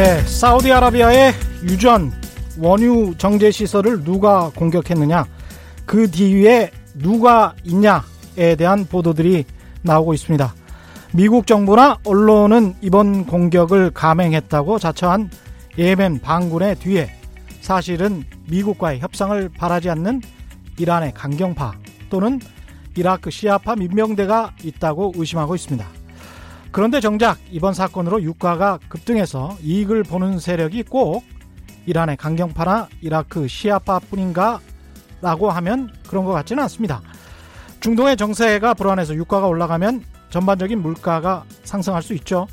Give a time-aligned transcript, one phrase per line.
[0.00, 1.34] 네, 사우디아라비아의
[1.64, 2.10] 유전
[2.58, 5.26] 원유 정제 시설을 누가 공격했느냐,
[5.84, 9.44] 그 뒤에 누가 있냐에 대한 보도들이
[9.82, 10.54] 나오고 있습니다.
[11.12, 15.28] 미국 정부나 언론은 이번 공격을 감행했다고 자처한
[15.76, 17.10] 예멘 반군의 뒤에
[17.60, 20.22] 사실은 미국과의 협상을 바라지 않는
[20.78, 21.74] 이란의 강경파
[22.08, 22.40] 또는
[22.96, 25.99] 이라크 시아파 민병대가 있다고 의심하고 있습니다.
[26.72, 31.24] 그런데 정작 이번 사건으로 유가가 급등해서 이익을 보는 세력이 꼭
[31.86, 34.60] 이란의 강경파나 이라크 시아파뿐인가
[35.20, 37.02] 라고 하면 그런 것 같지는 않습니다.
[37.80, 42.46] 중동의 정세가 불안해서 유가가 올라가면 전반적인 물가가 상승할 수 있죠.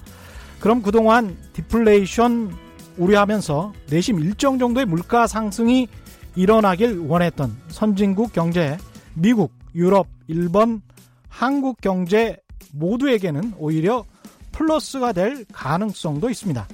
[0.60, 2.56] 그럼 그동안 디플레이션
[2.98, 5.88] 우려하면서 내심 일정 정도의 물가 상승이
[6.36, 8.78] 일어나길 원했던 선진국 경제,
[9.14, 10.82] 미국, 유럽, 일본,
[11.30, 12.38] 한국 경제
[12.74, 14.06] 모두에게는 오히려
[14.52, 16.68] 플러스가 될 가능성도 있습니다.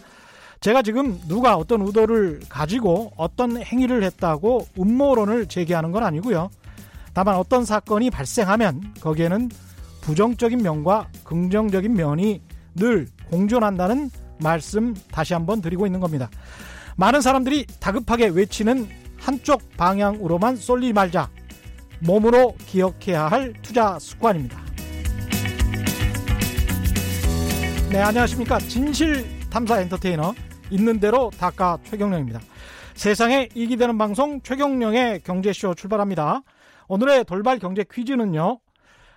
[0.62, 6.50] 제가 지금 누가 어떤 의도를 가지고 어떤 행위를 했다고 음모론을 제기하는 건 아니고요.
[7.14, 9.50] 다만 어떤 사건이 발생하면 거기에는
[10.02, 12.42] 부정적인 면과 긍정적인 면이
[12.76, 16.30] 늘 공존한다는 말씀 다시 한번 드리고 있는 겁니다.
[16.96, 21.30] 많은 사람들이 다급하게 외치는 한쪽 방향으로만 쏠리 말자.
[22.00, 24.73] 몸으로 기억해야 할 투자 습관입니다.
[27.94, 28.58] 네, 안녕하십니까.
[28.58, 30.34] 진실 탐사 엔터테이너
[30.72, 32.40] 있는 대로 닦아 최경령입니다.
[32.96, 36.42] 세상에 이기 되는 방송 최경령의 경제쇼 출발합니다.
[36.88, 38.60] 오늘의 돌발 경제 퀴즈는요.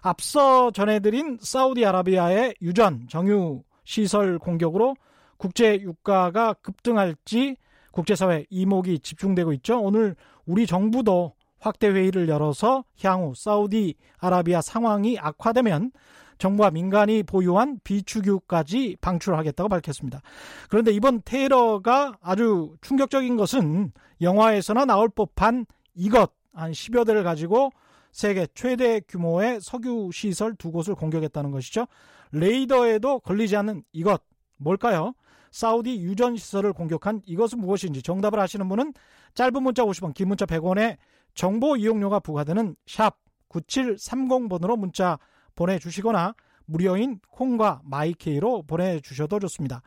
[0.02, 4.94] 앞서 전해드린 사우디아라비아의 유전 정유 시설 공격으로
[5.38, 7.56] 국제 유가가 급등할지
[7.92, 9.80] 국제사회 이목이 집중되고 있죠.
[9.80, 15.92] 오늘 우리 정부도 확대 회의를 열어서 향후 사우디아라비아 상황이 악화되면
[16.38, 20.20] 정부와 민간이 보유한 비축유까지 방출하겠다고 밝혔습니다.
[20.68, 27.70] 그런데 이번 테러가 아주 충격적인 것은 영화에서나 나올 법한 이것 한 10여 대를 가지고
[28.12, 31.86] 세계 최대 규모의 석유 시설 두 곳을 공격했다는 것이죠.
[32.32, 34.22] 레이더에도 걸리지 않는 이것
[34.56, 35.14] 뭘까요?
[35.50, 38.92] 사우디 유전 시설을 공격한 이것은 무엇인지 정답을 아시는 분은
[39.34, 40.96] 짧은 문자 50원, 긴 문자 100원에
[41.34, 43.18] 정보 이용료가 부과되는 샵
[43.50, 45.18] 9730번으로 문자
[45.56, 46.34] 보내주시거나
[46.66, 49.82] 무료인 콩과 마이케이로 보내주셔도 좋습니다.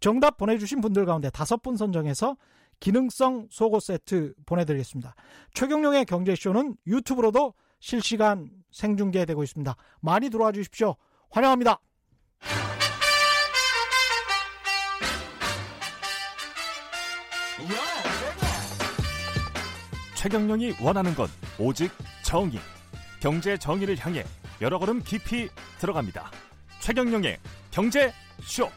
[0.00, 2.36] 정답 보내주신 분들 가운데 다섯 분 선정해서
[2.80, 5.14] 기능성 속옷 세트 보내드리겠습니다.
[5.54, 9.76] 최경령의 경제쇼는 유튜브로도 실시간 생중계되고 있습니다.
[10.00, 10.96] 많이 들어와 주십시오.
[11.30, 11.78] 환영합니다.
[20.14, 21.28] 최경령이 원하는 건
[21.58, 21.90] 오직
[22.22, 22.58] 정의.
[23.20, 24.24] 경제 정의를 향해
[24.60, 25.48] 여러 걸음 깊이
[25.78, 26.30] 들어갑니다.
[26.80, 27.38] 최경령의
[27.70, 28.12] 경제
[28.42, 28.68] 쇼.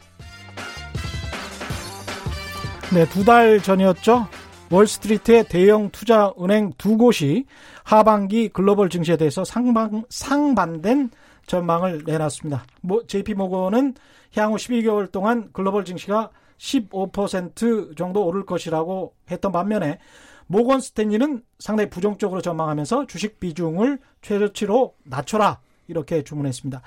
[2.92, 4.28] 네, 두 달 전이었죠.
[4.70, 7.44] 월스트리트의 대형 투자 은행 두 곳이
[7.82, 11.10] 하반기 글로벌 증시에 대해서 상방, 상반된
[11.46, 12.64] 전망을 내놨습니다.
[12.80, 13.94] 뭐, JP 모건은
[14.36, 19.98] 향후 12개월 동안 글로벌 증시가 15% 정도 오를 것이라고 했던 반면에
[20.46, 26.82] 모건 스탠리는 상당히 부정적으로 전망하면서 주식 비중을 최저치로 낮춰라 이렇게 주문했습니다.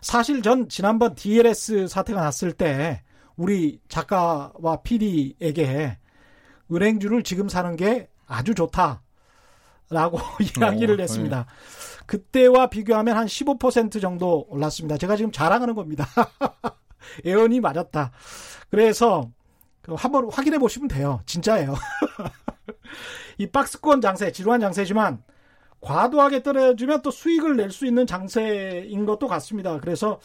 [0.00, 3.02] 사실 전 지난번 DLS 사태가 났을 때
[3.36, 5.98] 우리 작가와 PD에게
[6.70, 9.02] 은행주를 지금 사는 게 아주 좋다
[9.90, 10.18] 라고
[10.58, 11.46] 이야기를 어, 했습니다.
[11.46, 12.06] 네.
[12.06, 14.96] 그때와 비교하면 한 15% 정도 올랐습니다.
[14.96, 16.06] 제가 지금 자랑하는 겁니다.
[17.24, 18.10] 예언이 맞았다.
[18.70, 19.30] 그래서
[19.82, 21.20] 그 한번 확인해 보시면 돼요.
[21.26, 21.74] 진짜예요.
[23.38, 25.22] 이 박스권 장세, 지루한 장세지만
[25.82, 29.78] 과도하게 떨어지면 또 수익을 낼 수 있는 장세인 것도 같습니다.
[29.78, 30.20] 그래서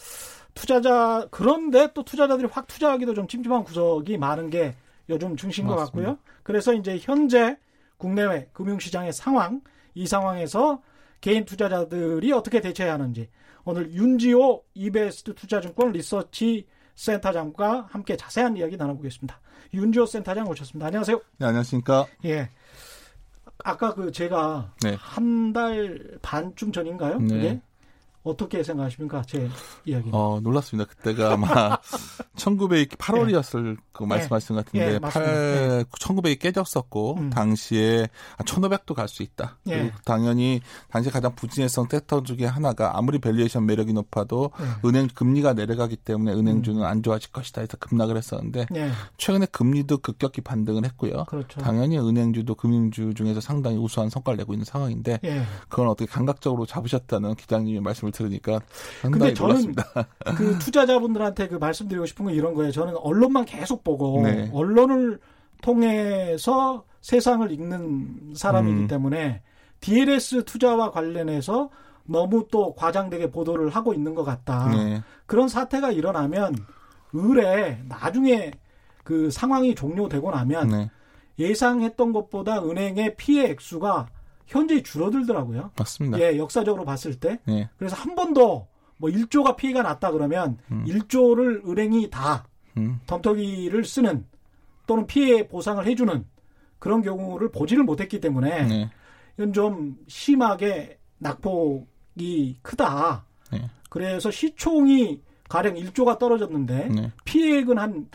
[0.54, 4.74] 투자자 그런데 또 투자자들이 확 투자하기도 좀 찜찜한 구석이 많은 게
[5.08, 6.18] 요즘 중심인 것 같고요.
[6.42, 7.56] 그래서 이제 현재
[7.96, 9.60] 국내외 금융시장의 상황
[9.94, 10.80] 이 상황에서
[11.20, 13.28] 개인 투자자들이 어떻게 대처해야 하는지
[13.64, 19.40] 오늘 윤지호 이베스트 투자증권 리서치 센터장과 함께 자세한 이야기 나눠보겠습니다.
[19.74, 20.86] 윤지호 센터장 오셨습니다.
[20.86, 21.20] 안녕하세요.
[21.38, 22.06] 네, 안녕하십니까.
[22.24, 22.50] 예.
[23.64, 24.96] 아까 그 제가 네.
[24.98, 27.18] 한달 반쯤 전인가요?
[27.18, 27.44] 네.
[27.44, 27.62] 예?
[28.28, 29.22] 어떻게 생각하십니까?
[29.26, 29.48] 제
[29.84, 30.10] 이야기.
[30.12, 30.88] 어, 놀랐습니다.
[30.88, 31.78] 그때가 아마
[32.36, 37.30] 1900, 8월이었을 그 말씀하신 것 같은데, 예, 8, 1900이 깨졌었고, 음.
[37.30, 38.08] 당시에
[38.44, 39.56] 1500도 갈 수 있다.
[39.68, 39.78] 예.
[39.78, 40.60] 그리고 당연히
[40.90, 44.88] 당시 가장 부진했던 섹터 중에 하나가 아무리 valuation 매력이 높아도 예.
[44.88, 46.84] 은행 금리가 내려가기 때문에 은행주는 음.
[46.84, 48.90] 안 좋아질 것이다 해서 급락을 했었는데, 예.
[49.16, 51.24] 최근에 금리도 급격히 반등을 했고요.
[51.24, 51.60] 그렇죠.
[51.60, 55.42] 당연히 은행주도 금융주 중에서 상당히 우수한 성과를 내고 있는 상황인데, 예.
[55.70, 58.60] 그건 어떻게 감각적으로 잡으셨다는 기장님의 말씀을 들으니까
[59.02, 59.74] 근데 저는
[60.36, 62.72] 그 투자자분들한테 그 말씀드리고 싶은 건 이런 거예요.
[62.72, 64.50] 저는 언론만 계속 보고 네.
[64.52, 65.20] 언론을
[65.62, 68.86] 통해서 세상을 읽는 사람이기 음.
[68.88, 69.42] 때문에
[69.80, 71.70] DLS 투자와 관련해서
[72.04, 74.68] 너무 또 과장되게 보도를 하고 있는 것 같다.
[74.70, 75.02] 네.
[75.26, 76.56] 그런 사태가 일어나면
[77.14, 78.52] 을에 나중에
[79.04, 80.90] 그 상황이 종료되고 나면 네.
[81.38, 84.08] 예상했던 것보다 은행의 피해 액수가
[84.48, 85.70] 현재 줄어들더라고요.
[85.78, 86.18] 맞습니다.
[86.20, 87.38] 예, 역사적으로 봤을 때.
[87.44, 87.68] 네.
[87.76, 88.66] 그래서 한 번도
[88.96, 90.84] 뭐 1조가 피해가 났다 그러면 음.
[90.86, 92.46] 1조를 은행이 다
[92.76, 92.98] 음.
[93.06, 94.24] 덤터기를 쓰는
[94.86, 96.24] 또는 피해 보상을 해주는
[96.78, 98.90] 그런 경우를 보지를 못했기 때문에 네.
[99.36, 103.26] 이건 좀 심하게 낙폭이 크다.
[103.52, 103.70] 네.
[103.90, 107.12] 그래서 시총이 가령 1조가 떨어졌는데 네.
[107.24, 108.08] 피해액은 한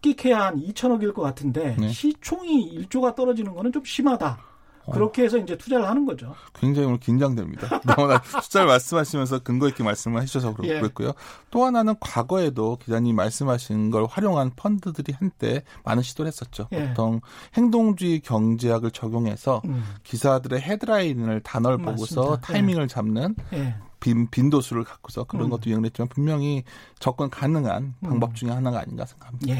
[0.00, 1.88] 끼케야 한 2천억일 것 같은데 네.
[1.88, 4.53] 시총이 1조가 떨어지는 거는 좀 심하다.
[4.86, 4.92] 어.
[4.92, 6.34] 그렇게 해서 이제 투자를 하는 거죠.
[6.52, 7.80] 굉장히 오늘 긴장됩니다.
[7.84, 10.80] 너무나 숫자를 말씀하시면서 근거 있게 말씀을 해주셔서 예.
[10.80, 11.12] 그렇고요.
[11.50, 16.68] 또 하나는 과거에도 기자님 말씀하신 걸 활용한 펀드들이 한때 많은 시도를 했었죠.
[16.72, 16.88] 예.
[16.88, 17.20] 보통
[17.54, 19.84] 행동주의 경제학을 적용해서 음.
[20.02, 22.48] 기사들의 헤드라인을 단어를 음, 보고서 맞습니다.
[22.48, 22.52] 예.
[22.52, 23.76] 타이밍을 잡는 예.
[24.00, 25.50] 빈, 빈도수를 갖고서 그런 음.
[25.50, 26.62] 것도 유행을 했지만 분명히
[26.98, 28.34] 접근 가능한 방법 음.
[28.34, 29.54] 중에 하나가 아닌가 생각합니다.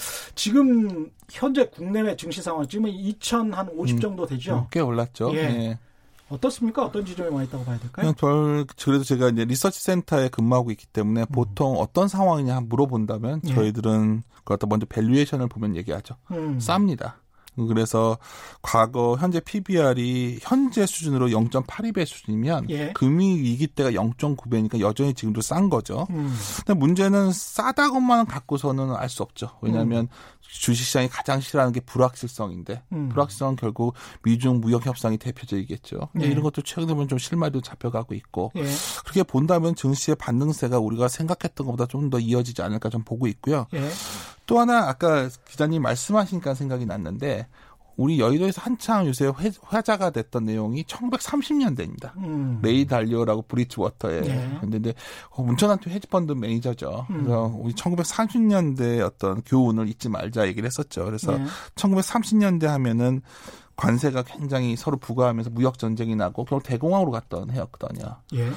[0.00, 0.34] 예.
[0.34, 4.58] 지금 현재 국내외 증시 상황 지금은 2,050 음, 정도 되죠.
[4.58, 5.30] 음, 꽤 올랐죠.
[5.34, 5.42] 예.
[5.42, 5.78] 네.
[6.28, 6.84] 어떻습니까?
[6.84, 8.12] 어떤 지점에 와 있다고 봐야 될까요?
[8.16, 11.26] 별 그래도 제가 이제 리서치 센터에 근무하고 있기 때문에 음.
[11.32, 13.54] 보통 어떤 상황이냐 물어본다면 예.
[13.54, 16.16] 저희들은 그것도 먼저 valuation을 보면 얘기하죠.
[16.30, 16.58] 음.
[16.58, 17.14] 쌉니다.
[17.66, 18.18] 그래서
[18.62, 22.92] 과거 현재 PBR이 현재 수준으로 0.82배 수준이면 예.
[22.92, 26.06] 금융 위기 때가 0.9배니까 여전히 지금도 싼 거죠.
[26.10, 26.34] 음.
[26.64, 29.50] 근데 문제는 싸다고만 갖고서는 알 수 없죠.
[29.60, 30.08] 왜냐하면 음.
[30.52, 33.08] 주식시장이 가장 싫어하는 게 불확실성인데 음.
[33.10, 36.08] 불확실성은 결국 미중 무역 협상이 대표적이겠죠.
[36.14, 36.26] 네.
[36.26, 38.64] 이런 것도 최근에 보면 좀 실마리도 잡혀가고 있고 예.
[39.04, 43.66] 그렇게 본다면 증시의 반등세가 우리가 생각했던 것보다 좀 더 이어지지 않을까 좀 보고 있고요.
[43.74, 43.88] 예.
[44.46, 47.46] 또 하나 아까 기자님 말씀하시니까 생각이 났는데
[48.00, 52.16] 우리 여의도에서 한창 요새 회자가 됐던 내용이 1930년대입니다.
[52.16, 52.58] 음.
[52.62, 54.58] 레이 달리오라고 브리지워터에 네.
[54.58, 54.94] 근데
[55.36, 57.06] 문천한투 헤지펀드 매니저죠.
[57.10, 57.24] 음.
[57.24, 61.04] 그래서 우리 1930년대 어떤 교훈을 잊지 말자 얘기를 했었죠.
[61.04, 61.44] 그래서 네.
[61.74, 63.20] 1930년대 하면은
[63.76, 68.16] 관세가 굉장히 서로 부과하면서 무역 전쟁이 나고 결국 대공황으로 갔던 해였거든요.
[68.34, 68.50] 예.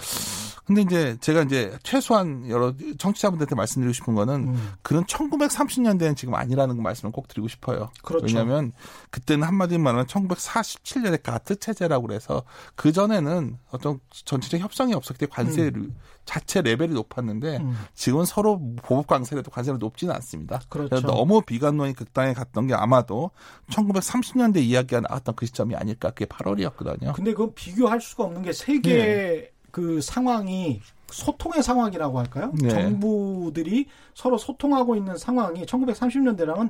[0.65, 4.71] 근데 이제 제가 이제 최소한 여러 청취자분들한테 말씀드리고 싶은 거는 음.
[4.81, 7.91] 그런 1930년대는 지금 아니라는 말씀을 꼭 드리고 싶어요.
[8.01, 8.25] 그렇죠.
[8.25, 8.71] 왜냐하면
[9.09, 12.43] 그때는 한마디로 말하면 1947년에 가트 체제라고 그래서
[12.75, 15.95] 그 전에는 어떤 전체적 협상이 없었기 때문에 관세 음.
[16.25, 17.77] 자체 레벨이 높았는데 음.
[17.93, 20.61] 지금은 서로 보복 관세라도 관세가 높지는 않습니다.
[20.69, 21.01] 그렇죠.
[21.01, 23.31] 너무 비관론이 극단에 갔던 게 아마도
[23.69, 26.11] 1930년대 이야기가 나왔던 그 시점이 아닐까.
[26.11, 27.13] 그게 8월이었거든요.
[27.13, 29.52] 근데 그건 비교할 수가 없는 게 세계 네.
[29.73, 32.53] 그 상황이 소통의 상황이라고 할까요?
[32.61, 32.69] 네.
[32.69, 36.69] 정부들이 서로 소통하고 있는 상황이 1930년대랑은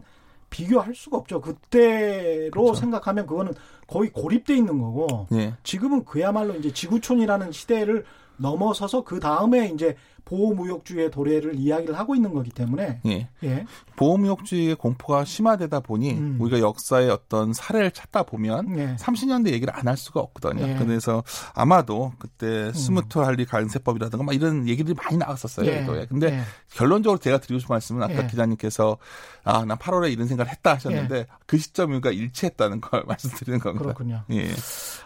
[0.49, 1.41] 비교할 수가 없죠.
[1.41, 2.75] 그때로 그렇죠.
[2.75, 3.53] 생각하면 그거는
[3.87, 5.53] 거의 고립돼 있는 거고 네.
[5.63, 8.05] 지금은 그야말로 이제 지구촌이라는 시대를
[8.37, 13.29] 넘어서서 그 다음에 이제 보호무역주의 도래를 이야기를 하고 있는 거기 때문에 예.
[13.43, 13.65] 예.
[13.95, 16.37] 보호무역주의의 공포가 심화되다 보니 음.
[16.39, 18.95] 우리가 역사의 어떤 사례를 찾다 보면 예.
[18.95, 20.67] 30년대 얘기를 안 할 수가 없거든요.
[20.67, 20.75] 예.
[20.75, 21.23] 그래서
[21.53, 22.73] 아마도 그때 음.
[22.73, 25.67] 스무트 할리 관세법이라든가 막 이런 얘기들이 많이 나왔었어요.
[25.69, 25.85] 예.
[26.09, 26.41] 근데 예.
[26.73, 28.27] 결론적으로 제가 드리고 싶은 말씀은 아까 예.
[28.27, 28.97] 기자님께서
[29.43, 31.27] 아, 난 8월에 이런 생각을 했다 하셨는데 예.
[31.45, 33.83] 그 시점과 일치했다는 걸 말씀드리는 겁니다.
[33.83, 34.23] 그렇군요.
[34.31, 34.49] 예.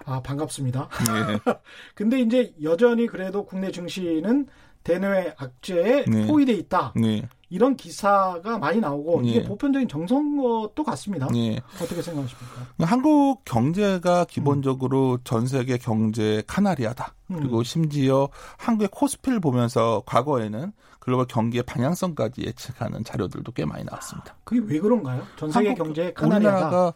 [0.05, 0.89] 아, 반갑습니다.
[1.09, 1.53] 예.
[1.95, 4.47] 근데 이제 여전히 그래도 국내 증시는
[4.87, 6.27] 대뇌 악재에 네.
[6.27, 6.93] 포위돼 있다.
[6.95, 7.27] 네.
[7.49, 9.27] 이런 기사가 많이 나오고 네.
[9.29, 11.27] 이게 보편적인 정성것도 같습니다.
[11.27, 11.59] 네.
[11.75, 12.67] 어떻게 생각하십니까?
[12.79, 15.17] 한국 경제가 기본적으로 음.
[15.25, 17.13] 전 세계 경제 카나리아다.
[17.31, 17.35] 음.
[17.37, 24.35] 그리고 심지어 한국의 코스피를 보면서 과거에는 글로벌 경기의 방향성까지 예측하는 자료들도 꽤 많이 나왔습니다.
[24.43, 25.23] 그게 왜 그런가요?
[25.37, 26.57] 전 세계 경제의 카나리아다.
[26.57, 26.93] 우리나라가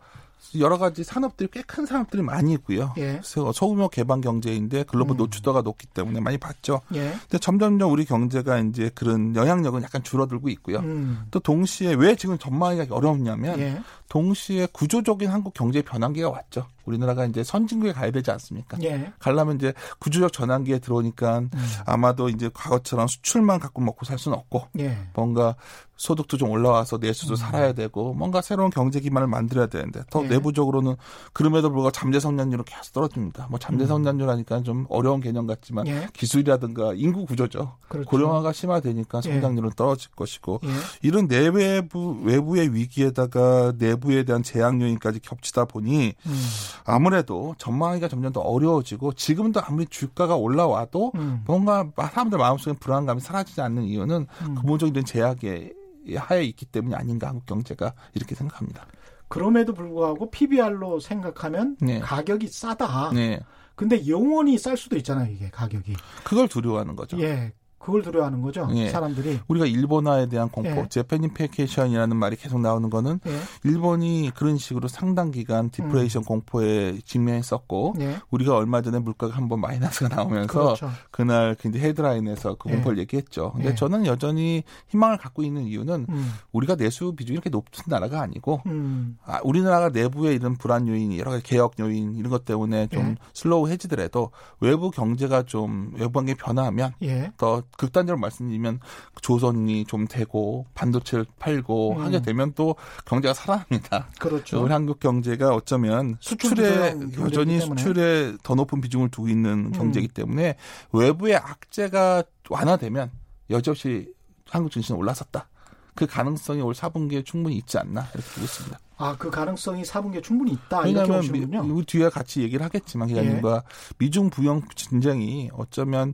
[0.59, 2.93] 여러 가지 산업들이 꽤 큰 산업들이 많이 있고요.
[2.97, 3.13] 예.
[3.13, 5.17] 그래서 소규모 개방 경제인데 글로벌 음.
[5.17, 6.81] 노출도가 높기 때문에 많이 봤죠.
[6.95, 7.11] 예.
[7.21, 10.79] 근데 점점점 우리 경제가 이제 그런 영향력은 약간 줄어들고 있고요.
[10.79, 11.23] 음.
[11.31, 13.81] 또 동시에 왜 지금 전망하기가 어렵냐면 예.
[14.09, 16.67] 동시에 구조적인 한국 경제 변환기가 왔죠.
[16.85, 18.77] 우리나라가 이제 선진국에 가야 되지 않습니까?
[18.83, 19.11] 예.
[19.19, 21.49] 가려면 이제 구조적 전환기에 들어오니까 음.
[21.85, 24.97] 아마도 이제 과거처럼 수출만 갖고 먹고 살 수는 없고 예.
[25.13, 25.55] 뭔가
[26.01, 27.35] 소득도 좀 올라와서 내수도 음.
[27.35, 30.29] 살아야 되고 뭔가 새로운 경제 기반을 만들어야 되는데 더 예.
[30.29, 30.95] 내부적으로는
[31.31, 33.47] 그럼에도 불구하고 잠재 성장률은 계속 떨어집니다.
[33.51, 33.87] 뭐 잠재 음.
[33.87, 36.07] 성장률 하니까 좀 어려운 개념 같지만 예.
[36.13, 37.77] 기술이라든가 인구 구조죠.
[37.87, 38.09] 그렇죠.
[38.09, 39.31] 고령화가 심화되니까 예.
[39.31, 40.69] 성장률은 떨어질 것이고 예.
[41.03, 46.41] 이런 내외부 외부의 위기에다가 내부에 대한 재앙 요인까지 겹치다 보니 음.
[46.85, 51.43] 아무래도 전망하기가 점점 더 어려워지고 지금도 아무리 주가가 올라와도 음.
[51.45, 54.55] 뭔가 사람들 마음속에 불안감이 사라지지 않는 이유는 음.
[54.55, 55.73] 근본적인 제약의
[56.15, 58.85] 하에 있기 때문이 아닌가 한국 경제가 이렇게 생각합니다.
[59.27, 61.99] 그럼에도 불구하고 PBR로 생각하면 네.
[61.99, 63.11] 가격이 싸다.
[63.13, 63.39] 네.
[63.75, 65.95] 근데 영원히 쌀 수도 있잖아요, 이게 가격이.
[66.23, 67.19] 그걸 두려워하는 거죠.
[67.21, 67.53] 예.
[67.81, 68.67] 그걸 두려워하는 거죠.
[68.75, 68.89] 예.
[68.89, 69.39] 사람들이.
[69.47, 70.87] 우리가 일본화에 대한 공포, 예.
[70.87, 73.39] Japanification이라는 말이 계속 나오는 거는 예.
[73.63, 76.25] 일본이 그런 식으로 상당 기간 디플레이션 음.
[76.25, 78.17] 공포에 직면했었고 예.
[78.29, 80.89] 우리가 얼마 전에 물가가 한번 마이너스가 나오면서 그렇죠.
[81.09, 83.01] 그날 굉장히 헤드라인에서 그 공포를 예.
[83.01, 83.53] 얘기했죠.
[83.53, 83.75] 근데 예.
[83.75, 86.31] 저는 여전히 희망을 갖고 있는 이유는 음.
[86.51, 89.17] 우리가 내수 비중이 이렇게 높은 나라가 아니고 음.
[89.25, 93.69] 아, 우리나라가 내부의 이런 불안 요인, 여러 가지 개혁 요인 이런 것 때문에 좀 slow
[93.69, 96.93] 해지더라도 외부 경제가 좀 외부 관계 변화하면
[97.37, 98.79] 더 극단적으로 말씀드리면
[99.21, 102.01] 조선이 좀 되고 반도체를 팔고 음.
[102.01, 102.75] 하게 되면 또
[103.05, 104.07] 경제가 살아납니다.
[104.19, 104.63] 그렇죠.
[104.63, 109.71] 우리 한국 경제가 어쩌면 수출에 여전히 수출에 더 높은 비중을 두고 있는 음.
[109.71, 110.55] 경제이기 때문에
[110.91, 113.11] 외부의 악재가 완화되면
[113.49, 114.13] 여지없이
[114.49, 115.47] 한국 증시는 올랐었다.
[115.95, 118.79] 그 가능성이 올 4분기에 충분히 있지 않나 이렇게 보고 있습니다.
[119.01, 120.81] 아, 그 가능성이 4분기에 충분히 있다.
[120.81, 123.61] 왜냐하면 미, 미, 뒤에 같이 얘기를 하겠지만 기자님과 예.
[123.97, 126.13] 미중 부영 진쟁이 어쩌면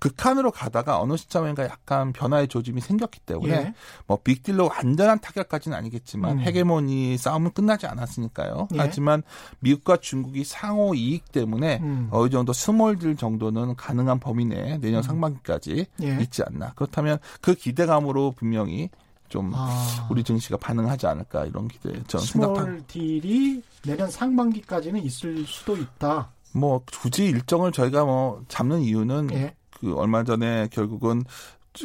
[0.00, 3.74] 극한으로 가다가 어느 시점인가 약간 변화의 조짐이 생겼기 때문에 예.
[4.06, 6.40] 뭐 빅딜로 완전한 타격까지는 아니겠지만 음.
[6.40, 8.68] 헤게모니 싸움은 끝나지 않았으니까요.
[8.74, 8.78] 예.
[8.78, 9.22] 하지만
[9.60, 12.08] 미국과 중국이 상호 이익 때문에 음.
[12.10, 15.02] 어느 정도 small deal 정도는 가능한 범위 내에 내년 음.
[15.02, 16.18] 상반기까지 예.
[16.20, 16.72] 있지 않나.
[16.74, 18.90] 그렇다면 그 기대감으로 분명히
[19.34, 20.06] 좀 아.
[20.08, 22.86] 우리 증시가 반응하지 않을까 이런 기대 저는 생각합니다.
[22.86, 26.28] deal이 내년 상반기까지는 있을 수도 있다.
[26.52, 29.56] 뭐 굳이 일정을 저희가 뭐 잡는 이유는 예.
[29.80, 31.24] 그 얼마 전에 결국은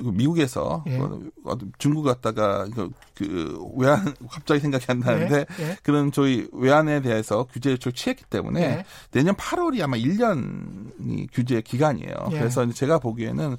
[0.03, 0.97] 미국에서 예.
[0.99, 5.63] 어, 중국 갔다가 그, 그 외환 갑자기 생각이 안 나는데 예.
[5.63, 5.77] 예.
[5.83, 8.85] 그런 저희 외환에 대해서 규제 조치를 취했기 때문에 예.
[9.11, 12.15] 내년 8월이 아마 1년이 규제 기간이에요.
[12.31, 12.39] 예.
[12.39, 13.57] 그래서 제가 보기에는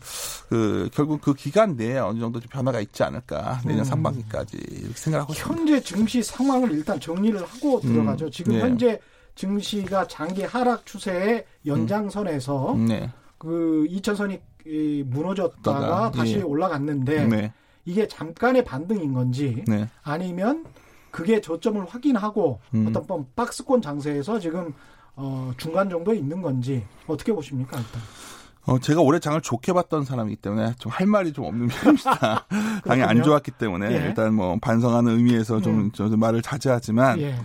[0.48, 3.84] 그 결국 그 기간 내에 어느 정도 좀 변화가 있지 않을까 내년 음.
[3.84, 8.26] 상반기까지 이렇게 생각하고 현재 증시 상황을 일단 정리를 하고 들어가죠.
[8.26, 8.30] 음.
[8.30, 8.60] 지금 예.
[8.60, 9.00] 현재
[9.34, 12.86] 증시가 장기 하락 추세의 연장선에서 음.
[12.86, 13.10] 네.
[13.38, 14.38] 그 2차선이
[15.06, 16.42] 무너졌다가 다시 예.
[16.42, 17.52] 올라갔는데 네.
[17.84, 19.88] 이게 잠깐의 반등인 건지 네.
[20.02, 20.64] 아니면
[21.10, 22.86] 그게 저점을 확인하고 음.
[22.88, 24.72] 어떤 뭐 박스권 장세에서 지금
[25.16, 28.00] 어, 중간 정도에 있는 건지 어떻게 보십니까 일단?
[28.66, 32.46] 어, 제가 올해 장을 좋게 봤던 사람이기 때문에 좀 할 말이 좀 없는 편입니다.
[32.84, 34.06] 당연히 안 좋았기 때문에 예.
[34.08, 36.18] 일단 뭐 반성하는 의미에서 좀, 음.
[36.20, 37.36] 말을 자제하지만 예.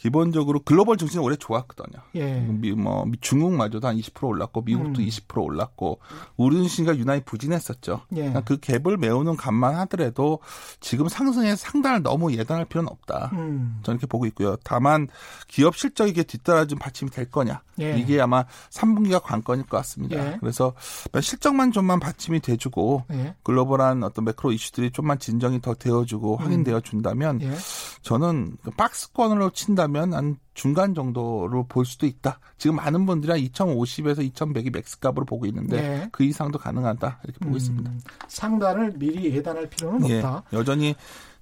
[0.00, 2.02] 기본적으로 글로벌 증시는 올해 좋았거든요.
[2.14, 2.40] 예.
[2.40, 5.06] 미, 뭐 중국마저도 한 20% 올랐고 미국도 음.
[5.06, 6.00] 20% 올랐고
[6.38, 8.00] 우리 증시가 유난히 부진했었죠.
[8.12, 8.16] 예.
[8.16, 10.38] 그러니까 그 갭을 메우는 감만 하더라도
[10.80, 13.30] 지금 상승에 상단을 너무 예단할 필요는 없다.
[13.34, 13.80] 음.
[13.82, 14.56] 저는 이렇게 보고 있고요.
[14.64, 15.06] 다만
[15.48, 17.60] 기업 실적이 게 뒤따라준 받침이 될 거냐.
[17.80, 17.98] 예.
[17.98, 20.16] 이게 아마 3분기가 관건일 것 같습니다.
[20.16, 20.36] 예.
[20.40, 20.72] 그래서
[21.20, 23.34] 실적만 좀만 받침이 돼주고 예.
[23.42, 26.42] 글로벌한 어떤 매크로 이슈들이 좀만 진정이 더 되어주고 음.
[26.42, 27.54] 확인되어 준다면 예.
[28.00, 32.38] 저는 박스권으로 친다면 한다면 한 중간 정도로 볼 수도 있다.
[32.56, 36.08] 지금 많은 분들이 한 2,050에서 2,100이 맥스값으로 보고 있는데 네.
[36.12, 37.90] 그 이상도 가능하다 이렇게 보고 음, 있습니다.
[38.28, 40.44] 상단을 미리 예단할 필요는 예, 없다.
[40.52, 40.94] 여전히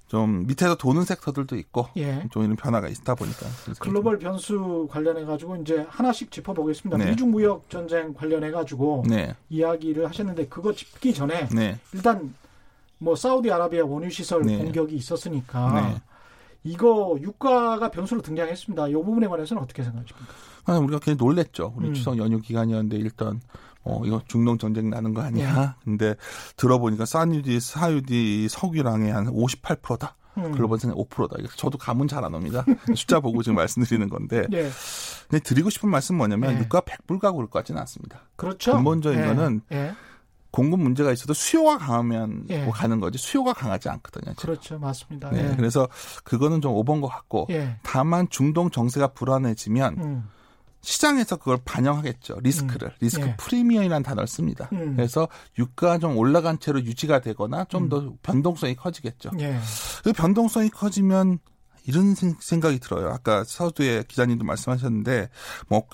[0.07, 2.25] 좀 밑에서 도는 섹터들도 있고 예.
[2.31, 3.45] 좀 이런 변화가 있다 보니까
[3.79, 6.97] 글로벌 변수 관련해 가지고 이제 하나씩 짚어보겠습니다.
[6.97, 7.11] 네.
[7.11, 9.35] 미중 무역 전쟁 관련해 가지고 네.
[9.49, 11.77] 이야기를 하셨는데 그거 짚기 전에 네.
[11.93, 12.33] 일단
[12.97, 14.57] 뭐 사우디아라비아 원유 시설 네.
[14.57, 16.01] 공격이 있었으니까 네.
[16.63, 18.89] 이거 유가가 변수로 등장했습니다.
[18.89, 20.33] 이 부분에 관해서는 어떻게 생각하십니까?
[20.65, 21.73] 아, 우리가 굉장히 놀랬죠.
[21.77, 21.93] 우리 음.
[21.93, 23.41] 추석 연휴 기간이었는데 일단
[23.83, 25.55] 어 이거 중동 전쟁 나는 거 아니야?
[25.55, 25.69] 네.
[25.85, 26.15] 근데
[26.57, 30.15] 들어보니까 사유디 사유디 석유량의 한 58%다.
[30.37, 30.51] 음.
[30.51, 31.35] 글로벌 생산 5%다.
[31.55, 32.63] 저도 감은 잘 안 옵니다.
[32.95, 34.45] 숫자 보고 지금 말씀드리는 건데.
[34.49, 34.69] 네.
[35.29, 36.59] 근데 드리고 싶은 말씀 뭐냐면 네.
[36.61, 38.21] 유가 100불 가고 그럴 것 같지는 않습니다.
[38.35, 38.73] 그렇죠.
[38.73, 39.27] 근본적인 네.
[39.27, 39.88] 거는 네.
[40.51, 42.63] 공급 문제가 있어도 수요가 강하면 예.
[42.63, 44.33] 뭐 가는 거지 수요가 강하지 않거든요.
[44.33, 44.53] 지금.
[44.53, 45.29] 그렇죠, 맞습니다.
[45.29, 45.55] 네, 예.
[45.55, 45.87] 그래서
[46.23, 47.77] 그거는 좀 오본 것 같고 예.
[47.83, 50.29] 다만 중동 정세가 불안해지면 음.
[50.81, 52.39] 시장에서 그걸 반영하겠죠.
[52.41, 52.87] 리스크를.
[52.89, 52.95] 음.
[52.99, 53.35] 리스크 예.
[53.37, 54.69] 프리미엄이라는 단어를 씁니다.
[54.73, 54.95] 음.
[54.95, 55.27] 그래서
[55.57, 58.17] 유가가 좀 올라간 채로 유지가 되거나 좀더 음.
[58.23, 59.31] 변동성이 커지겠죠.
[59.39, 59.59] 예.
[60.03, 61.39] 그 변동성이 커지면
[61.89, 63.09] 이런 생각이 들어요.
[63.09, 65.29] 아까 서두에 기자님도 말씀하셨는데
[65.67, 65.87] 뭐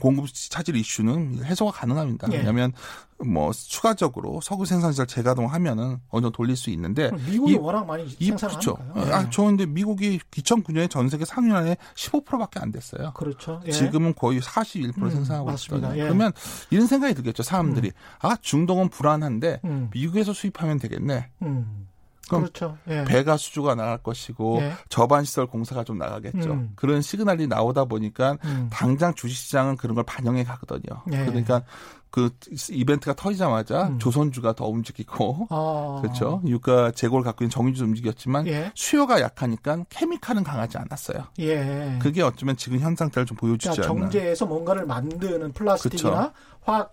[0.00, 2.28] 공급 차질 이슈는 해소가 가능합니다.
[2.32, 2.38] 예.
[2.38, 2.72] 왜냐하면
[3.18, 8.74] 뭐 추가적으로 석유 생산시설 재가동하면은 어느 정도 돌릴 수 있는데 미국이 이, 워낙 많이 생산하니까요.
[8.74, 8.78] 그렇죠.
[8.96, 9.12] 예.
[9.12, 13.12] 아, 저 근데 미국이 2009년에 전 세계 상위안에 15%밖에 안 됐어요.
[13.12, 13.60] 그렇죠.
[13.66, 13.70] 예.
[13.72, 15.98] 지금은 거의 41% 음, 생산하고 있습니다.
[15.98, 16.02] 예.
[16.02, 16.32] 그러면
[16.70, 17.42] 이런 생각이 들겠죠.
[17.42, 17.92] 사람들이 음.
[18.20, 19.90] 아 중동은 불안한데 음.
[19.92, 21.28] 미국에서 수입하면 되겠네.
[21.42, 21.91] 음.
[22.28, 22.78] 그럼 그렇죠.
[22.88, 23.04] 예.
[23.04, 24.72] 배가 수주가 나갈 것이고 예.
[24.88, 26.52] 저반 시설 공사가 좀 나가겠죠.
[26.52, 26.72] 음.
[26.76, 28.68] 그런 시그널이 나오다 보니까 음.
[28.72, 31.02] 당장 주식시장은 그런 걸 반영해 가거든요.
[31.12, 31.24] 예.
[31.26, 31.62] 그러니까
[32.10, 32.30] 그
[32.70, 33.98] 이벤트가 터지자마자 음.
[33.98, 35.98] 조선주가 더 움직이고 아.
[36.04, 38.70] 그렇죠 유가 재고를 갖고 있는 정유주도 움직였지만 예.
[38.74, 41.24] 수요가 약하니까 케미칼은 강하지 않았어요.
[41.40, 41.98] 예.
[42.00, 43.82] 그게 어쩌면 지금 현 상태를 좀 보여주지 않나.
[43.82, 46.32] 정제에서 뭔가를 만드는 플라스틱이나 그렇죠.
[46.62, 46.92] 화학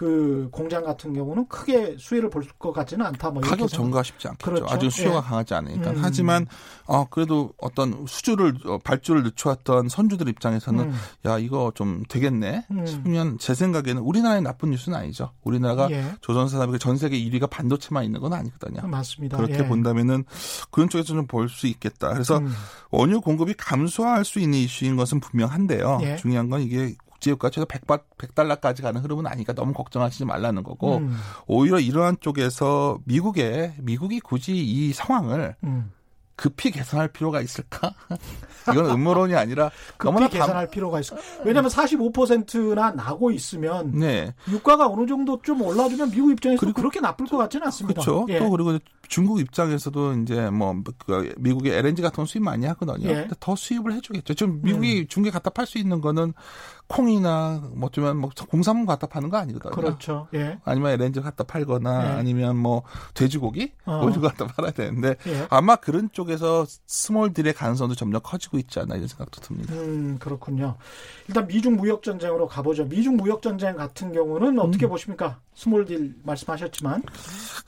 [0.00, 3.28] 그 공장 같은 경우는 크게 수혜를 볼 것 같지는 않다.
[3.30, 4.50] 뭐 가격 전가 쉽지 않겠죠.
[4.50, 4.74] 그렇죠.
[4.74, 5.20] 아직 수요가 예.
[5.20, 5.90] 강하지 않으니까.
[5.90, 5.98] 음.
[6.00, 6.46] 하지만
[6.86, 10.94] 어 그래도 어떤 수주를 어, 발주를 늦춰왔던 선주들 입장에서는 음.
[11.26, 12.86] 야 이거 좀 되겠네 음.
[12.86, 15.32] 싶으면 제 생각에는 우리나라의 나쁜 뉴스는 아니죠.
[15.44, 16.02] 우리나라가 예.
[16.22, 18.88] 조선산업의 전 세계 1위가 반도체만 있는 건 아니거든요.
[18.88, 19.36] 맞습니다.
[19.36, 19.66] 그렇게 예.
[19.68, 20.24] 본다면은
[20.70, 22.14] 그런 쪽에서 좀 볼 수 있겠다.
[22.14, 22.50] 그래서 음.
[22.90, 25.98] 원유 공급이 감소할 수 있는 이슈인 것은 분명한데요.
[26.02, 26.16] 예.
[26.16, 30.96] 중요한 건 이게 국제유가 최소 100, 100 달러까지 가는 흐름은 아니니까 너무 걱정하시지 말라는 거고
[30.96, 31.16] 음.
[31.46, 35.92] 오히려 이러한 쪽에서 미국에 미국이 굳이 이 상황을 음.
[36.40, 37.92] 급히 개선할 필요가 있을까?
[38.72, 40.70] 이건 음모론이 아니라 급히 개선할 감...
[40.70, 41.14] 필요가 있어.
[41.44, 44.32] 왜냐하면 45%나 나고 있으면 네.
[44.48, 48.00] 유가가 어느 정도 좀 올라주면 미국 입장에서 그리고, 그렇게 나쁠 것 같지는 않습니다.
[48.00, 48.26] 그렇죠.
[48.30, 48.38] 예.
[48.38, 53.10] 또 그리고 중국 입장에서도 이제 뭐그 미국의 LNG 같은 거 수입 많이 하거든요.
[53.10, 53.28] 예.
[53.38, 54.32] 더 수입을 해주겠죠.
[54.32, 55.06] 지금 미국이 음.
[55.08, 56.32] 중국에 갖다 팔 수 있는 거는
[56.90, 59.70] 콩이나 뭐 어쩌면 뭐 공산품 갖다 파는 거 아니거든요.
[59.70, 60.26] 그렇죠.
[60.34, 60.58] 예.
[60.64, 62.18] 아니면 LNG 갖다 팔거나 예.
[62.18, 62.82] 아니면 뭐
[63.14, 64.04] 돼지고기 어.
[64.04, 65.46] 올리고 갖다 팔아야 되는데 예.
[65.50, 69.72] 아마 그런 쪽에서 small deal의 가능성도 점점 커지고 있지 않나 이런 생각도 듭니다.
[69.74, 70.74] 음 그렇군요.
[71.28, 72.86] 일단 미중 무역 전쟁으로 가보죠.
[72.86, 74.90] 미중 무역 전쟁 같은 경우는 어떻게 음.
[74.90, 75.38] 보십니까?
[75.54, 77.04] small deal 말씀하셨지만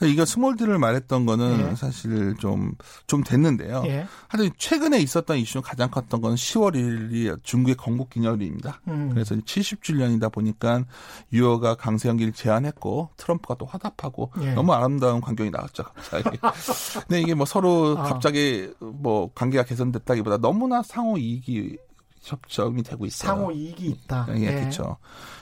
[0.02, 1.74] 이거 small deal을 말했던 거는 예.
[1.76, 2.74] 사실 좀좀
[3.06, 3.84] 좀 됐는데요.
[3.86, 4.06] 예.
[4.26, 8.80] 하여튼 최근에 있었던 이슈 가장 컸던 건 10월 1일이 중국의 건국 기념일입니다.
[8.88, 9.11] 음.
[9.14, 10.84] 그래서 70주년이다 보니까
[11.32, 14.54] 류허가 관세 연기를 제안했고 트럼프가 또 화답하고 예.
[14.54, 15.84] 너무 아름다운 광경이 나왔죠.
[15.84, 16.38] 갑자기.
[17.06, 18.02] 근데 이게 뭐 서로 아.
[18.04, 21.78] 갑자기 뭐 관계가 개선됐다기보다 너무나 상호 이익이
[22.22, 23.28] 접점이 되고 있어요.
[23.28, 24.26] 상호 이익이 있다.
[24.36, 24.54] 예, 예.
[24.54, 24.96] 그렇죠.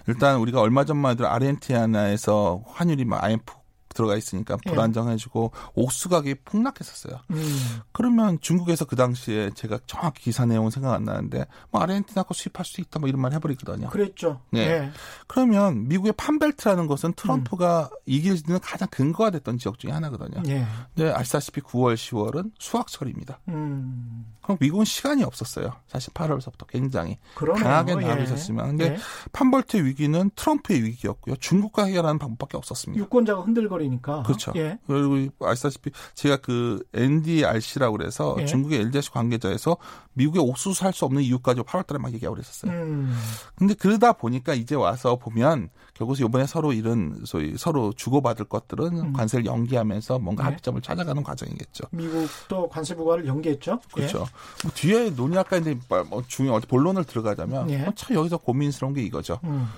[0.06, 3.59] 일단 우리가 얼마 전만 해도 아르헨티나에서 환율이 막 IMF
[3.94, 4.70] 들어가 있으니까 예.
[4.70, 7.20] 불안정해지고 옥수 가격이 폭락했었어요.
[7.30, 7.80] 음.
[7.92, 12.64] 그러면 중국에서 그 당시에 제가 정확히 기사 내용은 생각 안 나는데 뭐 아르헨티나 거 수입할
[12.64, 13.88] 수 있다 뭐 이런 말 해버리거든요.
[13.88, 14.40] 그랬죠.
[14.50, 14.80] 네.
[14.80, 14.90] 네.
[15.26, 17.96] 그러면 미국의 판벨트라는 것은 트럼프가 음.
[18.06, 20.42] 이길 수 있는 가장 근거가 됐던 지역 중에 하나거든요.
[20.42, 20.64] 네.
[20.94, 23.40] 근데 아시다시피 9월, 10월은 수확철입니다.
[23.48, 24.26] 음.
[24.42, 25.72] 그럼 미국은 시간이 없었어요.
[25.86, 27.62] 사실 8월서부터 굉장히 그러네요.
[27.62, 28.24] 강하게 나가고 예.
[28.24, 28.96] 있었지만 근데 예.
[29.32, 31.36] 판벌트 위기는 트럼프의 위기였고요.
[31.36, 33.02] 중국과 해결하는 방법밖에 없었습니다.
[33.04, 34.22] 유권자가 흔들거 리니까.
[34.22, 34.52] 그렇죠.
[34.56, 34.78] 예.
[34.86, 38.46] 그리고 아시다시피 제가 그 NDRC라고 그래서 예.
[38.46, 39.76] 중국의 LGC 관계자에서
[40.14, 42.72] 미국의 옥수수 살 수 없는 이유까지 8월달에 막 얘기하고 그랬었어요.
[42.72, 43.16] 음.
[43.54, 49.12] 근데 그러다 보니까 이제 와서 보면 결국 이번에 서로 이런 소위 서로 주고받을 것들은 음.
[49.12, 50.48] 관세를 연기하면서 뭔가 네.
[50.48, 51.84] 합의점을 찾아가는 과정이겠죠.
[51.92, 53.80] 미국도 관세 부과를 연기했죠.
[53.92, 54.18] 그렇죠.
[54.18, 54.62] 예.
[54.64, 57.82] 뭐 뒤에 논의할까 했는데 뭐 중요 본론을 들어가자면 예.
[57.86, 59.38] 어, 참 여기서 고민스러운 게 이거죠.
[59.44, 59.68] 음.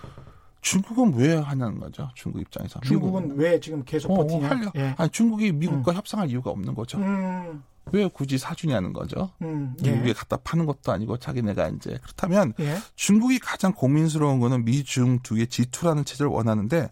[0.63, 2.09] 중국은 왜 하냐는 거죠.
[2.15, 2.81] 중국 입장에서.
[2.81, 3.45] 중국은 미국은.
[3.45, 4.49] 왜 지금 계속 어, 버티냐?
[4.49, 4.95] 어, 예.
[4.97, 5.97] 아니 중국이 미국과 음.
[5.97, 6.99] 협상할 이유가 없는 거죠.
[6.99, 7.63] 음.
[7.91, 9.31] 왜 굳이 사주냐는 거죠.
[9.43, 9.91] 음, 예.
[9.91, 12.79] 미국에 갖다 파는 것도 아니고 자기네가 이제 그렇다면 예.
[12.95, 16.91] 중국이 가장 고민스러운 거는 미중 두 개 G2라는 체제를 원하는데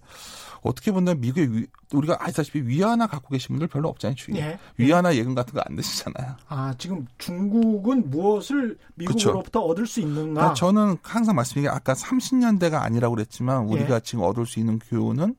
[0.62, 4.40] 어떻게 보면 미국의 위, 우리가 아시다시피 위안화 갖고 계신 분들 별로 없잖아요, 주위에.
[4.40, 4.58] 예.
[4.76, 6.36] 위안화 예금 같은 거 안 드시잖아요.
[6.48, 9.70] 아, 지금 중국은 무엇을 미국으로부터 그쵸.
[9.70, 10.50] 얻을 수 있는가?
[10.50, 14.00] 아, 저는 항상 말씀드린 게 아까 30년대가 아니라고 그랬지만 우리가 예.
[14.00, 15.34] 지금 얻을 수 있는 교훈은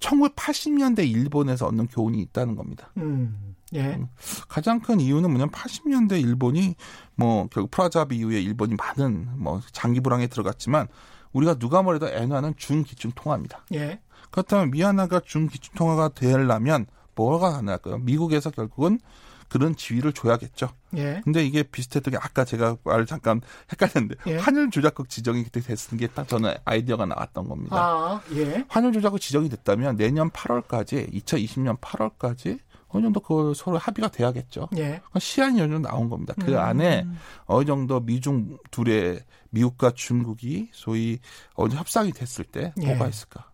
[0.00, 2.90] 1980년대 일본에서 얻는 교훈이 있다는 겁니다.
[2.96, 3.54] 음.
[3.74, 3.94] 예.
[3.96, 4.08] 음,
[4.48, 6.74] 가장 큰 이유는 뭐냐면 80년대 일본이
[7.16, 10.88] 뭐 결국 프라자비 이후에 일본이 많은 뭐 장기 불황에 들어갔지만
[11.32, 13.64] 우리가 누가 뭐래도 엔화는 중기중 통화입니다.
[13.74, 14.00] 예.
[14.30, 17.98] 그렇다면 미얀마가 중기중 통화가 되려면 뭐가 가능할까요?
[17.98, 19.00] 미국에서 결국은
[19.48, 20.68] 그런 지위를 줘야겠죠.
[20.96, 21.20] 예.
[21.24, 23.40] 근데 이게 비슷했던 게 아까 제가 말 잠깐
[23.72, 24.36] 헷갈렸는데 예.
[24.36, 27.76] 환율 조작국 지정이 그때 됐은 게 딱 저는 아이디어가 나왔던 겁니다.
[27.76, 28.64] 아, 예.
[28.68, 34.68] 환율 조작국 지정이 됐다면 내년 8월까지 2020년 8월까지 어느 정도 그 서로 합의가 돼야겠죠.
[34.76, 35.00] 예.
[35.18, 36.34] 시한이 어느 정도 나온 겁니다.
[36.40, 36.58] 그 음.
[36.58, 37.06] 안에
[37.46, 41.18] 어느 정도 미중 둘의 미국과 중국이 소위
[41.54, 42.86] 어느 협상이 됐을 때 예.
[42.86, 43.47] 뭐가 있을까?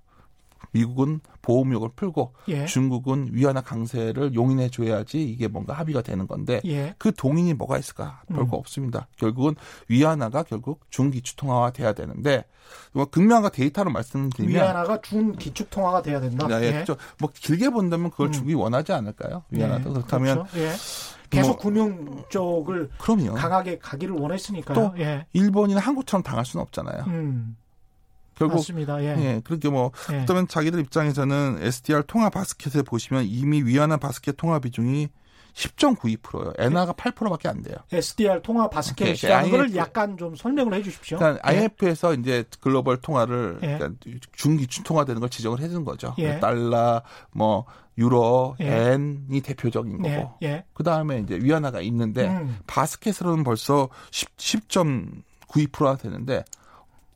[0.75, 2.67] 미국은 보험료를 풀고 예.
[2.67, 6.95] 중국은 위안화 강세를 용인해 줘야지 이게 뭔가 합의가 되는 건데 예.
[6.99, 8.23] 그 동인이 뭐가 있을까?
[8.29, 8.59] 별거 음.
[8.59, 9.07] 없습니다.
[9.17, 9.55] 결국은
[9.89, 12.45] 위안화가 결국 중기축 통화가 돼야 되는데
[12.93, 16.47] 뭐 극명한 데이터로 말씀드리면 위안화가 중기축 통화가 돼야 된다.
[16.49, 16.73] 네, 예.
[16.73, 16.97] 그렇죠.
[17.21, 18.33] 뭐 길게 본다면 그걸 음.
[18.33, 19.45] 중국이 원하지 않을까요?
[19.51, 19.93] 위안화도 예.
[19.95, 20.59] 그렇다면 그렇죠.
[20.59, 20.73] 예.
[21.31, 23.35] 계속 뭐, 금융 쪽을 그럼요.
[23.35, 24.75] 강하게 가기를 원했으니까요.
[24.75, 25.27] 또 예.
[25.33, 27.05] 일본이나 한국처럼 당할 수는 없잖아요.
[27.07, 27.57] 음.
[28.35, 29.03] 결국 맞습니다.
[29.03, 29.17] 예.
[29.19, 30.25] 예 그렇게 뭐 예.
[30.25, 35.09] 그러면 자기들 입장에서는 SDR 통화 바스켓에 보시면 이미 위안화 바스켓 통화 비중이
[35.55, 36.53] 10.92%예요.
[36.59, 37.11] 엔화가 네.
[37.11, 37.77] 8%밖에 안 돼요.
[37.93, 41.19] SDR 통화 바스켓이라는 걸 약간 좀 설명을 해 주십시오.
[41.19, 41.57] 그러니까 네.
[41.59, 43.79] IMF에서 이제 글로벌 통화를 네.
[43.79, 44.01] 그러니까
[44.33, 46.15] 중기 통화되는 걸 지정을 해 준 거죠.
[46.19, 46.41] 예.
[46.41, 47.67] 달러 뭐
[47.97, 48.93] 유로, 예.
[48.93, 50.09] 엔이 대표적인 거고.
[50.09, 50.29] 예.
[50.43, 50.65] 예.
[50.75, 52.59] 그다음에 이제 위안화가 있는데 음.
[52.67, 56.45] 바스켓으로는 벌써 10, 10.92%가 되는데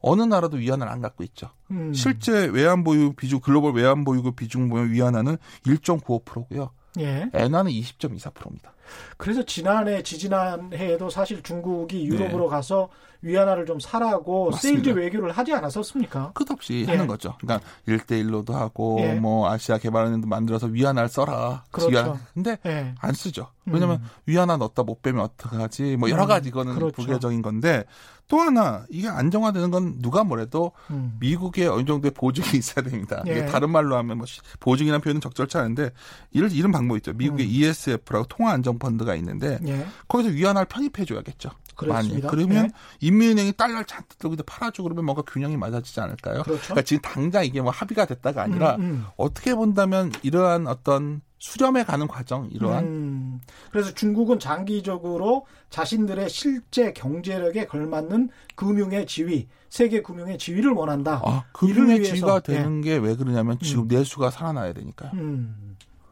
[0.01, 1.51] 어느 나라도 위안화를 안 갖고 있죠.
[1.71, 1.93] 음.
[1.93, 6.71] 실제 외환 보유 비중 글로벌 외환 보유고 비중 보면 위안화는 1.95%고요.
[6.99, 7.31] 예.
[7.33, 8.73] 엔화는 20.24%입니다.
[9.17, 12.51] 그래서 지난해 지지난해에도 사실 중국이 유럽으로 네.
[12.51, 12.89] 가서
[13.21, 14.83] 위안화를 좀 사라고 맞습니다.
[14.83, 16.33] 세일즈 외교를 하지 않았었습니까?
[16.33, 16.93] 끝없이 예.
[16.93, 17.35] 하는 거죠.
[17.41, 19.15] 그러니까 일대일로도 하고 예.
[19.15, 21.65] 뭐 아시아 개발은행도 만들어서 위안화를 써라.
[21.71, 21.91] 그렇죠.
[21.91, 22.17] 위안화.
[22.33, 22.95] 근데 예.
[23.01, 23.49] 안 쓰죠.
[23.67, 24.09] 왜냐면 음.
[24.27, 25.97] 위안화 넣었다 못 빼면 어떡하지?
[25.97, 26.29] 뭐 여러 음.
[26.29, 27.03] 가지 이거는 그렇죠.
[27.03, 27.85] 부계적인 건데
[28.29, 31.17] 또 하나 이게 안정화되는 건 누가 뭐래도 음.
[31.19, 33.23] 미국의 어느 정도의 보증이 있어야 됩니다.
[33.25, 33.47] 이게 예.
[33.47, 34.27] 다른 말로 하면 뭐
[34.61, 35.91] 보증이라는 표현은 적절치 않은데
[36.31, 37.13] 이런 이런 방법이 있죠.
[37.15, 37.51] 미국의 음.
[37.51, 39.87] ESF라고 통화 안정 펀드가 있는데 예.
[40.07, 41.51] 거기서 위안화를 편입해 줘야겠죠.
[41.87, 42.21] 많이.
[42.21, 42.71] 그러면 예.
[43.07, 46.43] 인민은행이 달러를 잔뜩 들고 팔아주고 그러면 뭔가 균형이 맞아지지 않을까요?
[46.43, 46.63] 그렇죠.
[46.63, 49.07] 그러니까 지금 당장 이게 뭐 합의가 됐다가 아니라 음, 음.
[49.17, 57.67] 어떻게 본다면 이러한 어떤 수렴해 가는 과정 이러한 음, 그래서 중국은 장기적으로 자신들의 실제 경제력에
[57.67, 61.21] 걸맞는 금융의 지위 세계 금융의 지위를 원한다.
[61.25, 62.95] 아, 금융의 지위가 되는 예.
[62.95, 63.89] 게왜 그러냐면 지금 음.
[63.89, 65.11] 내수가 살아나야 되니까요.
[65.15, 65.68] 음.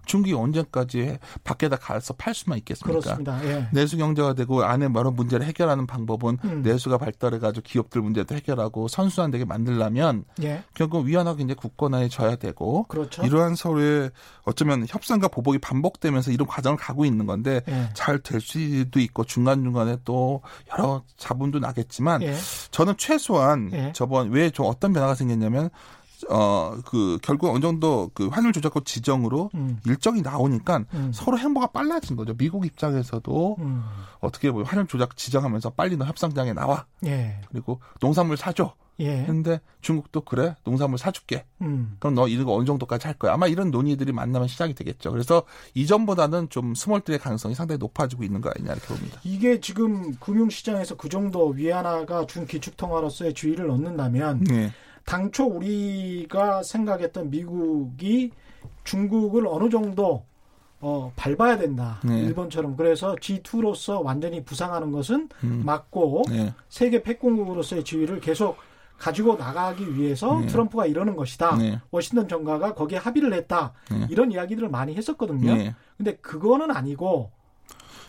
[0.07, 3.01] 중국이 언제까지 밖에다 가서 팔 수만 있겠습니까?
[3.01, 3.45] 그렇습니다.
[3.45, 3.69] 예.
[3.73, 6.62] 내수 경제가 되고 안에 여러 문제를 해결하는 방법은 음.
[6.62, 10.64] 내수가 발달해가지고 기업들 문제도 해결하고 선순환되게 만들려면 예.
[10.75, 13.23] 결국 위안화가 이제 국권화에 져야 되고 그렇죠.
[13.25, 14.11] 이러한 서로의
[14.45, 17.90] 어쩌면 협상과 보복이 반복되면서 이런 과정을 가고 있는 건데 예.
[17.95, 20.40] 잘될 수도 있고 중간 중간에 또
[20.73, 22.35] 여러 자본도 나겠지만 예.
[22.71, 23.92] 저는 최소한 예.
[23.95, 25.69] 저번 왜 좀 어떤 변화가 생겼냐면
[26.29, 29.79] 어, 그, 결국 어느 정도 그 환율 조작권 지정으로 음.
[29.87, 31.11] 일정이 나오니까 음.
[31.12, 32.35] 서로 행보가 빨라진 거죠.
[32.37, 33.85] 미국 입장에서도 음.
[34.21, 36.87] 어떻게 보면 환율 조작 지정하면서 빨리 너 협상장에 나와.
[37.05, 37.41] 예.
[37.51, 38.75] 그리고 농산물 사줘.
[38.99, 39.25] 예.
[39.27, 41.45] 근데 중국도 그래 농산물 사줄게.
[41.61, 41.97] 음.
[41.99, 43.35] 그럼 너 이런 거 어느 정도까지 할 거야.
[43.35, 45.11] 아마 이런 논의들이 만나면 시작이 되겠죠.
[45.11, 45.43] 그래서
[45.75, 49.21] 이전보다는 좀 스몰들의 가능성이 상당히 높아지고 있는 거 아니냐 이렇게 봅니다.
[49.25, 54.73] 이게 지금 금융시장에서 그 정도 위안화가 준 기축통화로서의 주의를 얻는다면 네.
[55.07, 58.33] 당초 우리가 생각했던 미국이
[58.85, 60.25] 중국을 어느 정도
[60.81, 62.01] 어, 밟아야 된다.
[62.05, 62.21] 네.
[62.21, 62.77] 일본처럼.
[62.77, 65.62] 그래서 G2로서 완전히 부상하는 것은 음.
[65.64, 66.53] 맞고 네.
[66.69, 68.59] 세계 패권국으로서의 지위를 계속
[68.99, 70.47] 가지고 나가기 위해서 네.
[70.47, 71.57] 트럼프가 이러는 것이다.
[71.57, 71.81] 네.
[71.90, 73.73] 워싱턴 정가가 거기에 합의를 했다.
[73.90, 74.07] 네.
[74.11, 75.55] 이런 이야기들을 많이 했었거든요.
[75.55, 75.75] 네.
[75.97, 77.31] 근데 그거는 아니고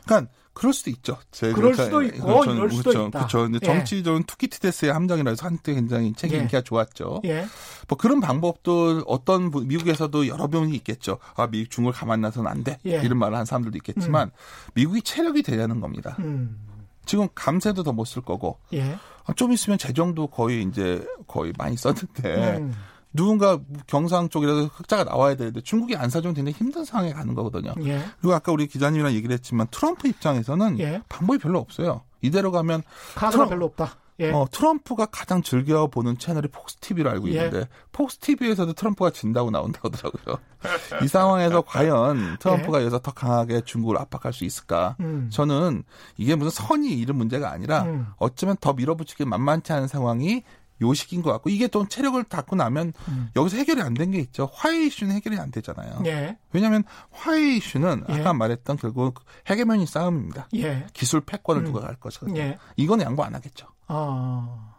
[0.05, 1.17] 그러니까 그럴 수도 있죠.
[1.39, 3.07] 그럴 그러니까 수도 있고 저는, 이럴 수도 그렇죠.
[3.09, 3.27] 있다.
[3.27, 3.59] 그렇죠.
[3.59, 4.25] 정치적인 예.
[4.25, 6.37] 투키티데스의 함정이라서 한때 굉장히 책 예.
[6.37, 7.21] 인기가 좋았죠.
[7.25, 7.45] 예.
[7.87, 11.19] 뭐 그런 방법도 어떤 미국에서도 여러 명이 있겠죠.
[11.35, 12.79] 아 미국 중국을 가만 놔서는 안 돼.
[12.87, 13.01] 예.
[13.03, 14.71] 이런 말을 한 사람들도 있겠지만 음.
[14.73, 16.15] 미국이 체력이 되냐는 겁니다.
[16.19, 16.57] 음.
[17.05, 18.57] 지금 감세도 더 못 쓸 거고.
[18.73, 18.97] 예.
[19.25, 22.57] 아, 좀 있으면 재정도 거의 이제 거의 많이 썼는데.
[22.57, 22.73] 음.
[23.17, 27.73] 누군가 경상 쪽이라도 흑자가 나와야 되는데 중국이 안 사주면 굉장히 힘든 상황에 가는 거거든요.
[27.83, 28.01] 예.
[28.21, 31.01] 그리고 아까 우리 기자님이랑 얘기를 했지만 트럼프 입장에서는 예.
[31.09, 32.03] 방법이 별로 없어요.
[32.21, 32.83] 이대로 가면
[33.15, 33.97] 카드가 트럼, 별로 없다.
[34.19, 34.31] 예.
[34.31, 37.33] 어, 트럼프가 가장 즐겨 보는 채널이 폭스 TV로 알고 예.
[37.33, 37.67] 있는데 예.
[37.91, 40.37] 폭스 TV에서도 트럼프가 진다고 나온다고 하더라고요.
[41.03, 42.83] 이 상황에서 과연 트럼프가 예.
[42.83, 44.95] 여기서 더 강하게 중국을 압박할 수 있을까?
[45.01, 45.29] 음.
[45.31, 45.83] 저는
[46.17, 48.07] 이게 무슨 선이 이런 문제가 아니라 음.
[48.17, 50.43] 어쩌면 더 밀어붙이기 만만치 않은 상황이
[50.81, 53.29] 요식인 것 같고 이게 또 체력을 닦고 나면 음.
[53.35, 54.49] 여기서 해결이 안 된 게 있죠.
[54.53, 56.03] 화해 이슈는 해결이 안 되잖아요.
[56.05, 56.37] 예.
[56.53, 58.13] 왜냐하면 화해 이슈는 예.
[58.13, 60.47] 아까 말했던 결국 해계면이 싸움입니다.
[60.55, 60.85] 예.
[60.93, 61.65] 기술 패권을 음.
[61.65, 62.39] 누가 갈 것이거든요.
[62.39, 62.57] 예.
[62.75, 63.67] 이건 양보 안 하겠죠.
[63.87, 64.73] 아.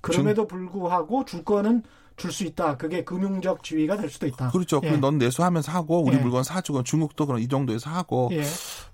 [0.00, 1.82] 그럼에도 불구하고 줄 거는
[2.16, 2.76] 줄 수 있다.
[2.76, 4.50] 그게 금융적 지위가 될 수도 있다.
[4.50, 4.80] 그렇죠.
[4.84, 4.96] 예.
[4.96, 6.20] 넌 내수하면서 하고 우리 예.
[6.20, 8.42] 물건 사주고 중국도 그런 이 정도에서 하고 예.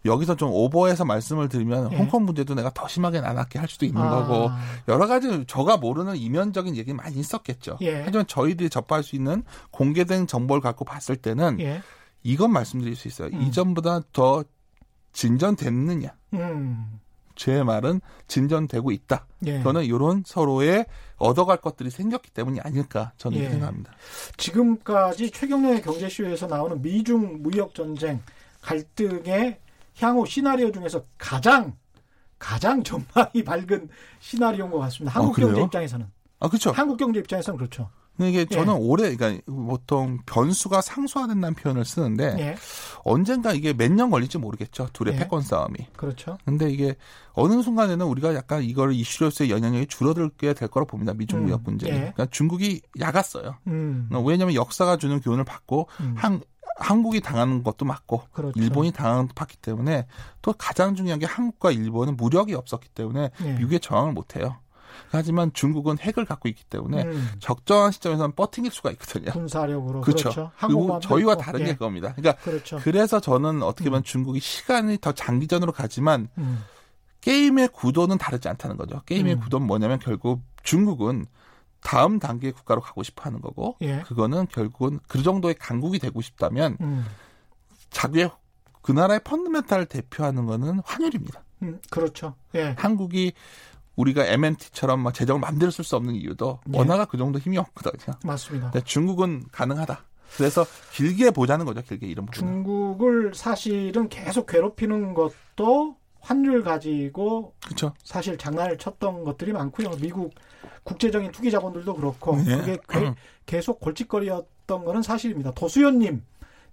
[0.05, 1.97] 여기서 좀 오버해서 말씀을 드리면 예.
[1.97, 4.11] 홍콩 문제도 내가 더 심하게 나눴게 할 수도 있는 아.
[4.11, 4.51] 거고
[4.89, 7.79] 여러 가지 저가 모르는 이면적인 얘기 많이 있었겠죠.
[7.83, 8.03] 예.
[8.05, 11.83] 하지만 저희들이 접할 수 있는 공개된 정보를 갖고 봤을 때는 예.
[12.23, 13.31] 이건 말씀드릴 수 있어요.
[13.33, 13.43] 음.
[13.43, 14.45] 이전보다 더
[15.13, 16.11] 진전됐느냐.
[16.35, 17.01] 음.
[17.39, 19.27] 제 말은 진전되고 있다.
[19.47, 19.63] 예.
[19.63, 20.85] 저는 이런 서로의
[21.17, 23.49] 얻어갈 것들이 생겼기 때문이 아닐까 저는 예.
[23.49, 23.93] 생각합니다.
[24.37, 28.21] 지금까지 최경련의 경제쇼에서 나오는 미중 무역 전쟁
[28.61, 29.59] 갈등의
[30.01, 31.77] 향후 시나리오 중에서 가장
[32.41, 35.19] 가장 전망이 밝은 시나리오인 것 같습니다.
[35.19, 36.07] 한국 아, 경제 입장에서는.
[36.41, 36.73] 아, 그렇죠.
[36.73, 37.89] 한국 경제 입장에서는 그렇죠.
[38.27, 38.79] 이게 저는 예.
[38.81, 42.55] 올해 그러니까 보통 변수가 상수화된다는 표현을 쓰는데 예.
[43.05, 44.89] 언젠가 이게 몇 년 걸릴지 모르겠죠.
[44.93, 45.19] 둘의 예.
[45.19, 45.75] 패권 싸움이.
[45.97, 46.39] 그렇죠.
[46.45, 46.97] 근데 이게
[47.33, 51.15] 어느 순간에는 우리가 약간 이걸 이슈로서의 영향력이 줄어들게 될 거라고 봅니다.
[51.15, 51.65] 미중 무역 음.
[51.65, 51.87] 문제.
[51.87, 51.93] 예.
[51.93, 53.57] 그러니까 중국이 약았어요.
[53.67, 54.09] 음.
[54.27, 56.15] 왜냐하면 역사가 주는 교훈을 받고 음.
[56.17, 56.41] 한
[56.81, 58.59] 한국이 당하는 것도 맞고 그렇죠.
[58.61, 60.07] 일본이 당하는 것도 맞기 때문에
[60.43, 63.53] 또 가장 중요한 게 한국과 일본은 무력이 없었기 때문에 네.
[63.55, 64.57] 미국에 저항을 못 해요.
[65.11, 67.29] 하지만 중국은 핵을 갖고 있기 때문에 음.
[67.39, 69.33] 적정한 시점에서는 버팅길 수가 있거든요.
[69.33, 70.31] 군사력으로 그렇죠.
[70.31, 70.51] 그렇죠.
[70.61, 71.43] 그리고 저희와 있고.
[71.43, 71.65] 다른 예.
[71.67, 72.15] 게 그겁니다.
[72.15, 72.79] 그러니까 그렇죠.
[72.83, 74.05] 그래서 저는 어떻게 보면 음.
[74.05, 76.65] 중국이 시간이 더 장기전으로 가지만 음.
[77.21, 79.03] 게임의 구도는 다르지 않다는 거죠.
[79.07, 79.41] 게임의 음.
[79.41, 81.27] 구도는 뭐냐면 결국 중국은
[81.81, 84.01] 다음 단계의 국가로 가고 싶어 하는 거고 예.
[84.03, 87.05] 그거는 결국은 그 정도의 강국이 되고 싶다면 음.
[87.91, 88.31] 자기의
[88.83, 91.45] 그 나라의 펀드멘탈을 대표하는 거는 환율입니다.
[91.63, 92.35] 음, 그렇죠.
[92.55, 92.75] 예.
[92.79, 93.33] 한국이
[93.99, 96.79] 우리가 MNT처럼 막 재정을 마음대로 쓸 수 없는 이유도 예.
[96.79, 98.17] 원화가 그 정도 힘이 없거든요.
[98.25, 98.71] 맞습니다.
[98.85, 100.05] 중국은 가능하다.
[100.37, 101.83] 그래서 길게 보자는 거죠.
[101.83, 102.39] 길게 이런 부분.
[102.39, 107.93] 중국을 사실은 계속 괴롭히는 것도 환율 가지고 그쵸.
[108.05, 109.91] 사실 장난을 쳤던 것들이 많고요.
[110.01, 110.33] 미국
[110.85, 112.57] 국제적인 투기 자본들도 그렇고 네.
[112.57, 113.15] 그게 게,
[113.47, 115.53] 계속 골칫거리였던 거는 사실입니다.
[115.53, 116.23] 도수연님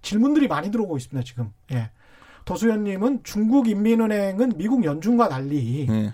[0.03, 1.23] 질문들이 많이 들어오고 있습니다.
[1.23, 1.51] 지금.
[1.71, 1.89] 예.
[2.43, 6.13] 도수연님은 중국 인민은행은 미국 연준과 달리 네.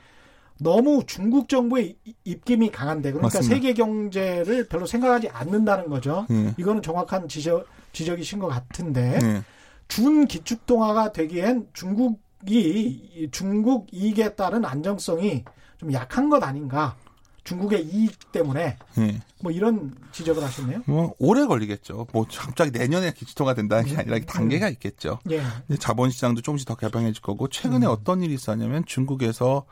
[0.61, 3.55] 너무 중국 정부의 입김이 강한데 그러니까 맞습니다.
[3.55, 6.27] 세계 경제를 별로 생각하지 않는다는 거죠.
[6.29, 6.53] 네.
[6.57, 9.43] 이거는 정확한 지적 지적이신 것 같은데 네.
[9.87, 15.43] 준 기축통화가 되기엔 중국이 중국 이익에 따른 안정성이
[15.77, 16.95] 좀 약한 것 아닌가?
[17.43, 19.19] 중국의 이익 때문에 네.
[19.41, 20.83] 뭐 이런 지적을 하셨네요.
[20.85, 22.05] 뭐 오래 걸리겠죠.
[22.13, 24.73] 뭐 갑자기 내년에 기초통화 된다는 게 아니라 단계가 음.
[24.73, 25.17] 있겠죠.
[25.31, 25.41] 예.
[25.79, 27.91] 자본시장도 조금씩 더 개방해질 거고 최근에 음.
[27.91, 29.65] 어떤 일이 있었냐면 중국에서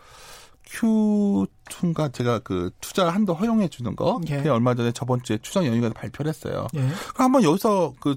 [0.69, 4.47] Q2인가 제가 그 투자 한도 허용해 주는 거 예.
[4.49, 6.67] 얼마 전에 저번 주에 추석 연휴가 발표를 했어요.
[6.75, 6.79] 예.
[6.79, 8.15] 그럼 한번 여기서 그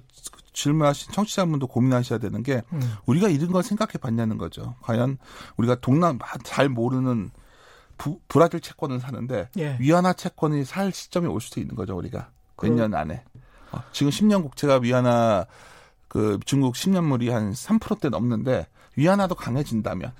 [0.53, 2.81] 질문하신 청취자분도 고민하셔야 되는 게 음.
[3.07, 4.75] 우리가 이런 걸 생각해 봤냐는 거죠.
[4.83, 5.17] 과연
[5.57, 7.31] 우리가 동남 잘 모르는
[7.97, 9.77] 부, 브라질 채권을 사는데 예.
[9.81, 13.23] 위안화 채권이 살 시점이 올 수도 있는 거죠 우리가 몇 년 안에
[13.71, 15.47] 어, 지금 10년 국채가 위안화
[16.09, 20.13] 그 중국 10년물이 한 3%대 넘는데 위안화도 강해진다면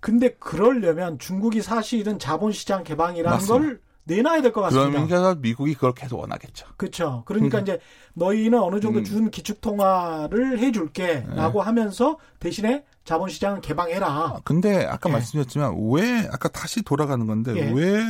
[0.00, 3.66] 근데 그러려면 중국이 사실은 자본시장 개방이라는 맞습니다.
[3.66, 4.90] 걸 내놔야 될 것 같습니다.
[4.90, 6.66] 그러면서 미국이 그걸 계속 원하겠죠.
[6.76, 7.22] 그렇죠.
[7.24, 7.62] 그러니까 음.
[7.62, 7.78] 이제
[8.14, 9.04] 너희는 어느 정도 음.
[9.04, 11.64] 준 기축 통화를 해줄게라고 네.
[11.64, 14.06] 하면서 대신에 자본시장을 개방해라.
[14.08, 15.12] 아, 근데 아까 예.
[15.12, 17.70] 말씀드렸지만 왜 아까 다시 돌아가는 건데 예.
[17.72, 18.02] 왜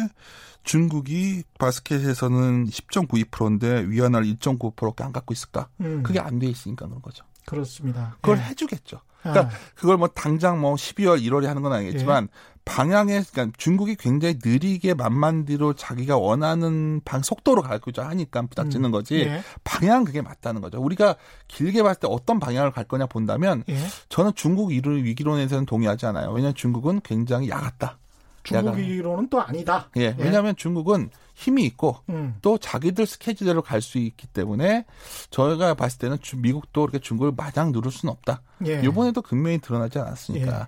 [0.65, 5.69] 중국이 바스켓에서는 10.92%인데 위안화를 1.9%밖에 안 갖고 있을까?
[5.81, 6.03] 음.
[6.03, 7.25] 그게 안 돼 있으니까 그런 거죠.
[7.47, 8.17] 그렇습니다.
[8.21, 8.43] 그걸 예.
[8.43, 9.01] 해주겠죠.
[9.23, 9.59] 그러니까 아.
[9.75, 12.53] 그걸 뭐 당장 뭐 12월, 1월에 하는 건 아니겠지만 예.
[12.65, 18.93] 방향에 그러니까 중국이 굉장히 느리게 만만디로 자기가 원하는 방 속도로 가고자 하니까 부닥치는 음.
[18.93, 19.43] 거지 예.
[19.65, 20.81] 방향 그게 맞다는 거죠.
[20.81, 21.17] 우리가
[21.49, 23.77] 길게 봤을 때 어떤 방향을 갈 거냐 본다면 예.
[24.09, 26.29] 저는 중국 위기론에서는 동의하지 않아요.
[26.31, 27.99] 왜냐하면 중국은 굉장히 야같다.
[28.45, 29.89] 중국이론은 또 아니다.
[29.97, 30.17] 예, 예.
[30.19, 32.37] 왜냐하면 중국은 힘이 있고 음.
[32.43, 34.85] 또 자기들 스케줄대로 갈 수 있기 때문에
[35.31, 38.43] 저희가 봤을 때는 미국도 그렇게 중국을 마냥 누를 수는 없다.
[38.67, 38.81] 예.
[38.85, 40.61] 이번에도 근면이 드러나지 않았으니까.
[40.61, 40.67] 예.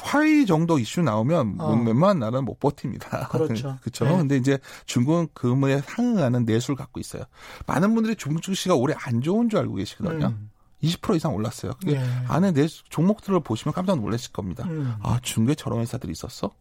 [0.00, 1.72] 화이 정도 이슈 나오면 어.
[1.74, 3.28] 웬만한 나라는 못 버팁니다.
[3.28, 3.78] 그렇죠.
[3.82, 4.04] 그렇죠.
[4.04, 4.16] 네.
[4.16, 7.24] 근데 이제 중국은 그에 상응하는 내수를 갖고 있어요.
[7.66, 10.26] 많은 분들이 중국 증시가 올해 안 좋은 줄 알고 계시거든요.
[10.26, 10.50] 음.
[10.82, 11.72] 20% 이상 올랐어요.
[11.80, 12.04] 그게 예.
[12.28, 14.64] 안에 내수 종목들을 보시면 깜짝 놀라실 겁니다.
[14.68, 14.94] 음.
[15.02, 16.52] 아, 중국에 저런 회사들이 있었어?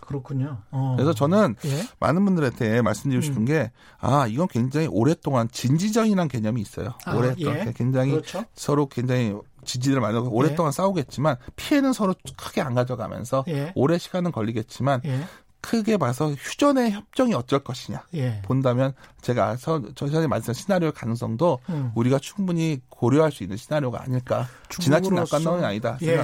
[0.00, 0.58] 그렇군요.
[0.70, 0.94] 어.
[0.96, 1.88] 그래서 저는 예?
[2.00, 3.44] 많은 분들한테 말씀드리고 싶은 음.
[3.44, 6.94] 게, 아, 이건 굉장히 오랫동안 진지전이라는 개념이 있어요.
[7.04, 7.66] 아, 오랫동안.
[7.66, 7.72] 예?
[7.74, 8.44] 굉장히 그렇죠?
[8.54, 10.72] 서로 굉장히 지지를 많이 하고 오랫동안 예?
[10.72, 13.72] 싸우겠지만 피해는 서로 크게 안 가져가면서 예?
[13.74, 15.24] 오래 시간은 걸리겠지만 예?
[15.64, 18.42] 크게 봐서 휴전의 협정이 어쩔 것이냐 예.
[18.42, 21.90] 본다면 제가 서, 전에 말씀드린 시나리오 가능성도 음.
[21.94, 26.20] 우리가 충분히 고려할 수 있는 시나리오가 아닐까 지나친 낙관론이 아니다 예.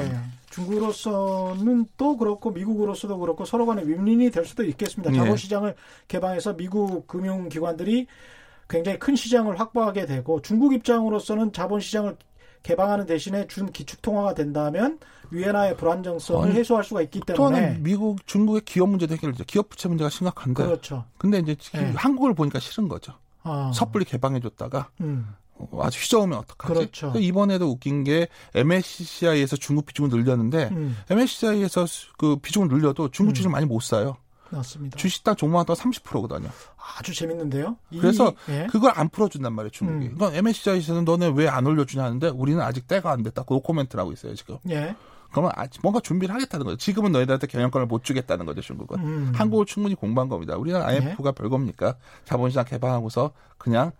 [0.50, 5.12] 중국으로서는 또 그렇고 미국으로서도 그렇고 서로 간에 윈윈이 될 수도 있겠습니다.
[5.14, 5.16] 예.
[5.16, 5.74] 자본시장을
[6.08, 8.08] 개방해서 미국 금융기관들이
[8.68, 12.16] 굉장히 큰 시장을 확보하게 되고 중국 입장으로서는 자본시장을
[12.62, 14.98] 개방하는 대신에 준 기축통화가 된다면
[15.30, 19.44] 위엔화의 불안정성을 아니, 해소할 수가 있기 때문에 미국 중국의 기업 문제도 해결되죠.
[19.44, 20.64] 기업 부채 문제가 심각한데.
[20.64, 21.04] 그렇죠.
[21.18, 21.92] 근데 이제 네.
[21.96, 23.12] 한국을 보니까 싫은 거죠.
[23.42, 23.70] 아.
[23.74, 25.34] 섣불리 개방해줬다가 음.
[25.54, 26.74] 어, 아주 휘저으면 어떡하지?
[26.74, 27.12] 그렇죠.
[27.18, 30.96] 이번에도 웃긴 게 MSCI에서 중국 비중을 늘렸는데 음.
[31.08, 33.52] MSCI에서 그 비중을 늘려도 중국 주식 음.
[33.52, 34.16] 많이 못 사요.
[34.52, 34.96] 맞습니다.
[34.96, 36.48] 주식당 종목마다 30%거든요.
[36.98, 37.76] 아주 재밌는데요.
[37.90, 38.66] 그래서 이, 예?
[38.68, 40.06] 그걸 안 풀어준단 말이에요, 중국이.
[40.08, 40.14] 음.
[40.16, 43.44] 그러니까 MSCI에서는 너네 왜 안 올려주냐 하는데 우리는 아직 때가 안 됐다.
[43.44, 44.56] 그 코멘트를 하고 있어요, 지금.
[44.68, 44.96] 예.
[45.30, 46.76] 그러면 뭔가 준비를 하겠다는 거죠.
[46.76, 48.98] 지금은 너희들한테 경영권을 못 주겠다는 거죠, 중국은.
[48.98, 49.32] 음.
[49.34, 50.56] 한국을 충분히 공부한 겁니다.
[50.56, 51.32] 우리는 IMF가 예?
[51.32, 51.96] 별겁니까?
[52.24, 53.92] 자본시장 개방하고서 그냥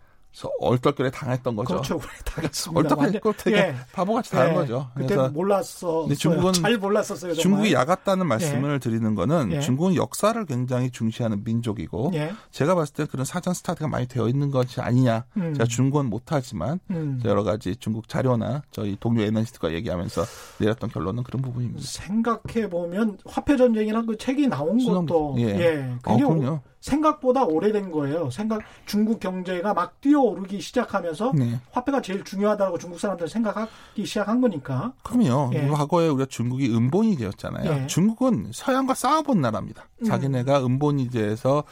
[0.59, 1.75] 얼떨결에 당했던 거죠.
[1.75, 1.99] 그렇죠.
[2.25, 2.95] 당했습니다.
[2.95, 3.75] 얼떨결에 되게 예.
[3.91, 4.53] 바보같이 당한 예.
[4.53, 4.89] 거죠.
[4.95, 6.07] 그때 몰랐어.
[6.17, 7.33] 중국은 잘 몰랐었어요.
[7.33, 7.35] 정말.
[7.35, 8.79] 중국이 야갔다는 말씀을 예.
[8.79, 9.59] 드리는 거는 예.
[9.59, 12.33] 중국은 역사를 굉장히 중시하는 민족이고 예.
[12.51, 15.25] 제가 봤을 때 그런 사전 스타트가 많이 되어 있는 것이 아니냐.
[15.37, 15.53] 음.
[15.53, 17.21] 제가 중국은 못하지만 음.
[17.25, 20.23] 여러 가지 중국 자료나 저희 동료 애널리스트가 얘기하면서
[20.59, 21.81] 내렸던 결론은 그런 부분입니다.
[21.83, 25.93] 생각해 보면 화폐 전쟁이나 그 책이 나온 수능, 것도 예, 예.
[26.05, 26.61] 어, 그럼요.
[26.81, 28.29] 생각보다 오래된 거예요.
[28.29, 31.59] 생각 중국 경제가 막 뛰어오르기 시작하면서 네.
[31.71, 34.93] 화폐가 제일 중요하다고 중국 사람들 생각하기 시작한 거니까.
[35.03, 35.51] 그럼요.
[35.53, 35.67] 예.
[35.67, 37.83] 과거에 우리가 중국이 은본이 되었잖아요.
[37.83, 37.87] 예.
[37.87, 39.87] 중국은 서양과 싸워본 나라입니다.
[40.01, 40.05] 음.
[40.05, 41.63] 자기네가 은본이제에서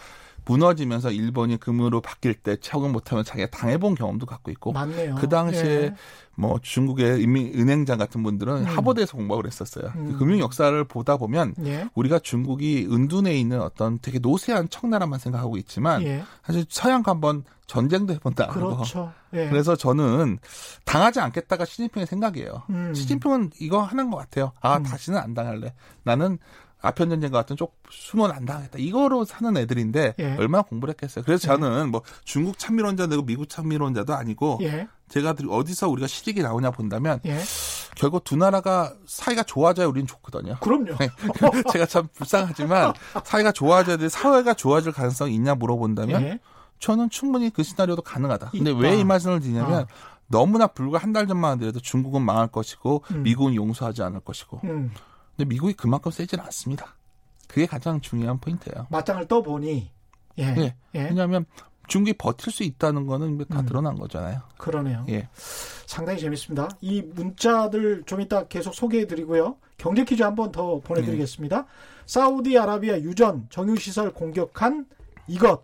[0.50, 5.16] 무너지면서 일본이 금으로 바뀔 때 적응 못하면 자기가 당해본 경험도 갖고 있고 맞네요.
[5.16, 5.96] 그 당시에 예.
[6.36, 8.64] 뭐 중국의 인민 은행장 같은 분들은 음.
[8.66, 9.92] 하버드에서 공부를 했었어요.
[9.96, 10.12] 음.
[10.12, 11.88] 그 금융 역사를 보다 보면 예.
[11.94, 16.24] 우리가 중국이 은둔에 있는 어떤 되게 노쇠한 청나라만 생각하고 있지만 예.
[16.44, 18.48] 사실 서양과 한번 전쟁도 해본다.
[18.48, 19.14] 그렇죠.
[19.34, 19.48] 예.
[19.50, 20.40] 그래서 저는
[20.86, 22.64] 당하지 않겠다가 시진핑의 생각이에요.
[22.72, 22.94] 음.
[22.96, 24.52] 시진핑은 이거 하는 것 같아요.
[24.62, 24.84] 아 음.
[24.84, 25.76] 다시는 안 당할래.
[26.02, 26.40] 나는
[26.82, 28.78] 아편 전쟁 같은 쪽 숨은 안 당하겠다.
[28.80, 30.36] 이거로 사는 애들인데 예.
[30.38, 31.26] 얼마나 공부를 했겠어요.
[31.26, 31.58] 그래서 예.
[31.58, 31.84] 저는 예.
[31.90, 34.88] 뭐 중국 찬미론자 되고 미국 찬미론자도 아니고 예.
[35.10, 37.40] 제가 어디서 우리가 시직이 나오냐 본다면 예.
[37.96, 40.56] 결국 두 나라가 사이가 좋아져야 우리는 좋거든요.
[40.62, 40.96] 그럼요.
[40.98, 41.10] 네.
[41.74, 42.94] 제가 참 불쌍하지만
[43.26, 46.40] 사이가 좋아져야 돼 사회가 좋아질 가능성이 있냐 물어본다면 예.
[46.80, 48.52] 저는 충분히 그 시나리오도 가능하다.
[48.52, 49.86] 근데 왜 이 말씀을 드리냐면 아.
[50.28, 53.24] 너무나 불과 한 달 전만 하더라도 중국은 망할 것이고 음.
[53.24, 54.92] 미국은 용서하지 않을 것이고 음.
[55.40, 56.96] 근데 미국이 그만큼 세지는 않습니다.
[57.48, 58.88] 그게 가장 중요한 포인트예요.
[58.90, 59.90] 맞짱을 떠 보니
[60.38, 60.52] 예.
[60.52, 60.76] 네.
[60.96, 61.04] 예.
[61.04, 61.46] 왜냐하면
[61.88, 63.66] 중국이 버틸 수 있다는 거는 다 음.
[63.66, 64.42] 드러난 거잖아요.
[64.58, 65.06] 그러네요.
[65.08, 65.30] 예.
[65.86, 66.68] 상당히 재밌습니다.
[66.82, 69.56] 이 문자들 좀 이따 계속 소개해 드리고요.
[69.78, 71.58] 경제 퀴즈 한 번 더 보내드리겠습니다.
[71.62, 71.68] 네.
[72.06, 74.88] 사우디아라비아 유전 정유시설 공격한
[75.28, 75.64] 이것.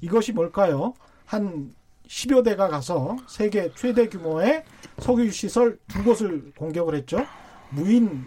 [0.00, 0.94] 이것이 뭘까요?
[1.24, 1.74] 한
[2.06, 4.62] 10여 대가 가서 세계 최대 규모의
[5.00, 7.18] 석유시설 두 곳을 공격을 했죠.
[7.70, 8.24] 무인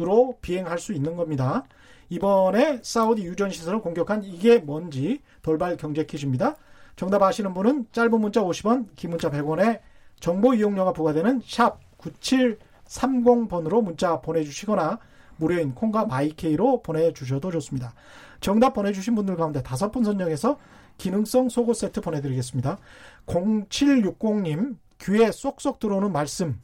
[0.00, 1.64] 으로 비행할 수 있는 겁니다.
[2.08, 6.56] 이번에 사우디 유전 시설을 공격한 이게 뭔지 돌발 경제 퀴즈입니다.
[6.96, 9.80] 정답 아시는 분은 짧은 문자 50원, 긴 문자 100원에
[10.18, 14.98] 정보 이용료가 부과되는 샵 9730번으로 문자 보내주시거나
[15.36, 17.94] 무료인 콩과 마이케이로 보내주셔도 좋습니다.
[18.40, 20.58] 정답 보내주신 분들 가운데 다섯 분 선정해서
[20.98, 22.78] 기능성 속옷 세트 보내드리겠습니다.
[23.26, 26.60] 0760님 귀에 쏙쏙 들어오는 말씀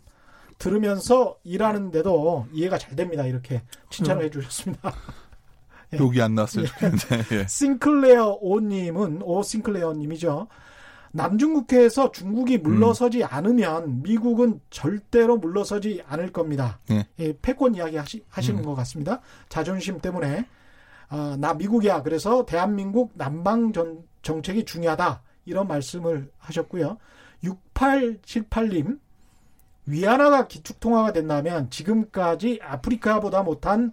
[0.58, 3.24] 들으면서 일하는데도 이해가 잘 됩니다.
[3.24, 4.26] 이렇게 칭찬을 음.
[4.26, 4.92] 해주셨습니다.
[5.94, 5.98] 예.
[5.98, 6.66] 욕이 안 났을 예.
[6.66, 7.24] 텐데.
[7.36, 7.46] 예.
[7.46, 10.48] 싱클레어 오님은 오 싱클레어님이죠.
[11.12, 13.28] 남중국해에서 중국이 물러서지 음.
[13.30, 16.78] 않으면 미국은 절대로 물러서지 않을 겁니다.
[16.90, 17.06] 예.
[17.18, 18.64] 예 패권 이야기 하시, 하시는 음.
[18.64, 19.20] 것 같습니다.
[19.48, 20.46] 자존심 때문에
[21.08, 22.02] 아, 나 미국이야.
[22.02, 25.22] 그래서 대한민국 남방 전, 정책이 중요하다.
[25.44, 26.98] 이런 말씀을 하셨고요.
[27.44, 28.98] 6878님
[29.86, 33.92] 위안화가 기축통화가 된다면 지금까지 아프리카보다 못한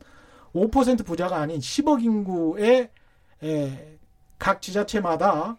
[0.53, 2.89] 5% 부자가 아닌 10억 인구의
[3.43, 3.97] 에,
[4.39, 5.58] 각 지자체마다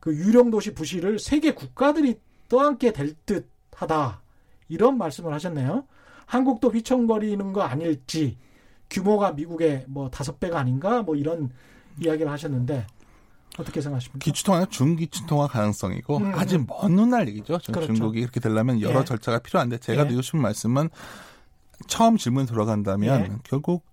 [0.00, 4.20] 그 유령 도시 부실을 세계 국가들이 떠안게 될 듯하다
[4.68, 5.86] 이런 말씀을 하셨네요.
[6.26, 8.36] 한국도 휘청거리는 거 아닐지
[8.90, 11.50] 규모가 미국의 뭐 다섯 배가 아닌가 뭐 이런
[12.00, 12.86] 이야기를 하셨는데
[13.58, 14.18] 어떻게 생각하십니까?
[14.24, 17.58] 기축통화는 중기축통화 가능성이고 음, 아직 먼 훗날 얘기죠.
[17.66, 17.94] 그렇죠.
[17.94, 19.04] 중국이 이렇게 되려면 여러 예.
[19.04, 20.06] 절차가 필요한데 제가 예.
[20.06, 20.90] 드리고 싶은 말씀은
[21.86, 23.36] 처음 질문 돌아간다면 예.
[23.44, 23.84] 결국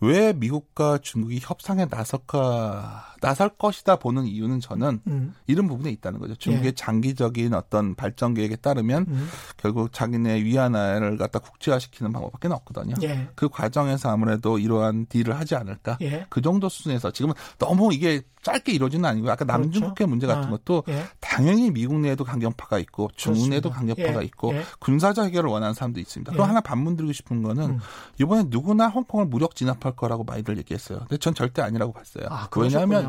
[0.00, 5.34] 왜 미국과 중국이 협상에 나설까 나설 것이다 보는 이유는 저는 음.
[5.46, 6.34] 이런 부분에 있다는 거죠.
[6.36, 6.72] 중국의 예.
[6.72, 9.28] 장기적인 어떤 발전 계획에 따르면 음.
[9.56, 12.94] 결국 자기네 위안화를 갖다 국제화시키는 방법밖에 없거든요.
[13.02, 13.28] 예.
[13.34, 15.98] 그 과정에서 아무래도 이러한 딜을 하지 않을까.
[16.02, 16.26] 예.
[16.28, 20.08] 그 정도 수준에서 지금은 너무 이게 짧게 이루어지는 아니고 아까 남중국해 그렇죠.
[20.08, 21.04] 문제 같은 아, 것도 예.
[21.20, 24.24] 당연히 미국 내에도 강경파가 있고 중국 내에도 강경파가 예.
[24.26, 24.62] 있고 예.
[24.78, 26.32] 군사적 해결을 원하는 사람도 있습니다.
[26.32, 27.78] 그럼 하나 반문 드리고 싶은 거는 음.
[28.20, 31.00] 이번에 누구나 홍콩을 무력 진압할 거라고 많이들 얘기했어요.
[31.00, 32.26] 근데 전 절대 아니라고 봤어요.
[32.30, 33.07] 아, 왜냐하면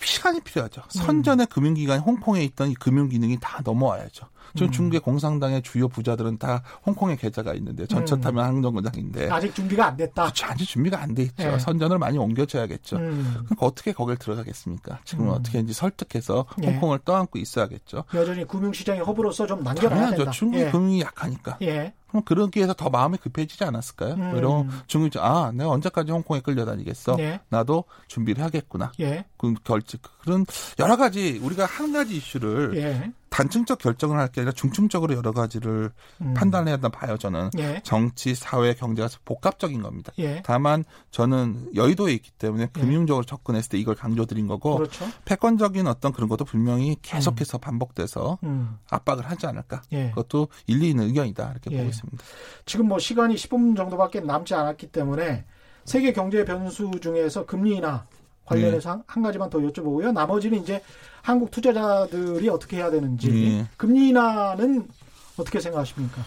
[0.00, 0.82] 시간이 필요하죠.
[0.88, 1.52] 선전의 음.
[1.52, 4.26] 금융기관이 홍콩에 있던 이 금융기능이 다 넘어와야죠.
[4.56, 4.70] 저 음.
[4.70, 8.20] 중국의 공산당의 주요 부자들은 다 홍콩에 계좌가 있는데 전철 음.
[8.20, 10.24] 타면 항정거장인데 아직 준비가 안 됐다.
[10.24, 10.46] 그렇죠.
[10.46, 11.50] 아직 준비가 안 돼 있죠.
[11.50, 11.58] 네.
[11.58, 12.96] 선전을 많이 옮겨줘야겠죠.
[12.96, 13.32] 음.
[13.44, 15.00] 그러니까 어떻게 거길 들어가겠습니까?
[15.04, 15.34] 지금 은 음.
[15.34, 16.66] 어떻게 이제 설득해서 예.
[16.68, 17.04] 홍콩을 네.
[17.04, 18.04] 떠안고 있어야겠죠.
[18.14, 20.30] 여전히 금융시장의 허브로서 좀 남겨놔야 된다.
[20.30, 20.70] 중국 예.
[20.70, 21.58] 금융이 약하니까.
[21.62, 21.92] 예.
[22.08, 24.14] 그럼 그러기 위해서 더 마음이 급해지지 않았을까요?
[24.14, 24.32] 음.
[24.32, 27.16] 그럼 중국이 아 내가 언제까지 홍콩에 끌려다니겠어?
[27.20, 27.40] 예.
[27.48, 28.92] 나도 준비를 하겠구나.
[29.00, 29.24] 예.
[29.38, 30.44] 그 결제 그런
[30.78, 33.12] 여러 가지 우리가 한 가지 이슈를 예.
[33.32, 36.34] 단층적 결정을 할 게 아니라 중층적으로 여러 가지를 음.
[36.34, 37.80] 판단해야 한다 봐요 저는 예.
[37.84, 40.12] 정치, 사회, 경제가 복합적인 겁니다.
[40.18, 40.42] 예.
[40.44, 42.66] 다만 저는 여의도에 있기 때문에 예.
[42.72, 45.06] 금융적으로 접근했을 때 이걸 강조드린 거고 그렇죠.
[45.24, 47.60] 패권적인 어떤 그런 것도 분명히 계속해서 음.
[47.60, 48.78] 반복돼서 음.
[48.90, 49.82] 압박을 하지 않을까.
[49.92, 50.10] 예.
[50.10, 51.76] 그것도 일리 있는 의견이다 이렇게 예.
[51.78, 52.24] 보고 있습니다.
[52.64, 55.44] 지금 뭐 시간이 10분 정도밖에 남지 않았기 때문에
[55.84, 58.06] 세계 경제 변수 중에서 금리 인하
[58.44, 59.02] 관련해서 네.
[59.06, 60.12] 한 가지만 더 여쭤보고요.
[60.12, 60.82] 나머지는 이제
[61.22, 63.68] 한국 투자자들이 어떻게 해야 되는지 네.
[63.76, 64.88] 금리 인하는
[65.36, 66.22] 어떻게 생각하십니까?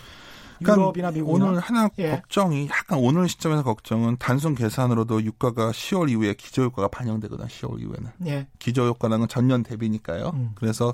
[0.59, 2.11] 그러니까 유럽이나 미국 오늘 하나 예.
[2.11, 8.47] 걱정이 약간 오늘 시점에서 걱정은 단순 계산으로도 유가가 10월 이후에 기저효과가 반영되거든 10월 이후에는 예.
[8.59, 10.31] 기저효과라는 건 전년 대비니까요.
[10.33, 10.51] 음.
[10.55, 10.93] 그래서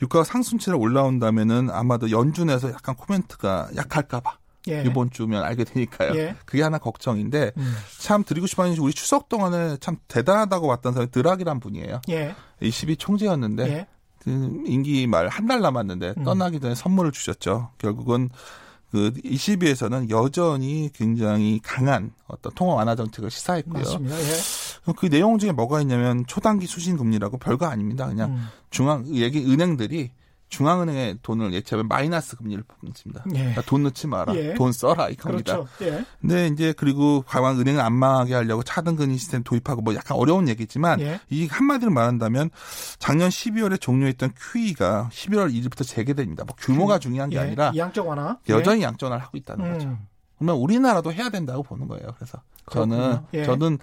[0.00, 4.82] 유가가 상승치를 올라온다면은 아마도 연준에서 약간 코멘트가 약할까봐 예.
[4.86, 6.14] 이번 주면 알게 되니까요.
[6.16, 6.34] 예.
[6.44, 7.74] 그게 하나 걱정인데 음.
[7.98, 12.00] 참 드리고 싶은 이 우리 추석 동안에 참 대단하다고 봤던 사람이 드락이란 분이에요.
[12.10, 12.34] 예.
[12.60, 13.86] 22 총재였는데 예.
[14.20, 14.30] 그
[14.66, 16.24] 임기 말 한 달 남았는데 음.
[16.24, 17.70] 떠나기 전에 선물을 주셨죠.
[17.78, 18.30] 결국은
[18.90, 23.82] 그 22에서는 여전히 굉장히 강한 어떤 통화 완화 정책을 시사했고요.
[24.02, 24.92] 예.
[24.96, 28.06] 그 내용 중에 뭐가 있냐면 초단기 수신 금리라고 별거 아닙니다.
[28.06, 28.46] 그냥 음.
[28.70, 30.10] 중앙 얘기 은행들이
[30.48, 33.24] 중앙은행에 돈을 예치하면 마이너스 금리를 뽑습니다.
[33.34, 33.38] 예.
[33.38, 34.34] 그러니까 돈 넣지 마라.
[34.36, 34.54] 예.
[34.54, 35.56] 돈 써라 이겁니다.
[35.56, 35.68] 그렇죠.
[35.82, 36.04] 예.
[36.20, 41.00] 근데 이제 그리고 과방 은행을 안 망하게 하려고 차등금리 시스템 도입하고 뭐 약간 어려운 얘기지만
[41.00, 41.20] 예.
[41.30, 42.50] 이 한마디로 말한다면
[42.98, 46.44] 작년 12월에 종료했던 QE가 11월 1일부터 재개됩니다.
[46.44, 47.40] 뭐 규모가 중요한 게 예.
[47.40, 49.72] 아니라 양적 완화 여전히 양적 완화를 하고 있다는 음.
[49.72, 49.98] 거죠.
[50.38, 52.14] 그러면 우리나라도 해야 된다고 보는 거예요.
[52.16, 52.40] 그래서
[52.70, 53.44] 저는 예.
[53.44, 53.78] 저는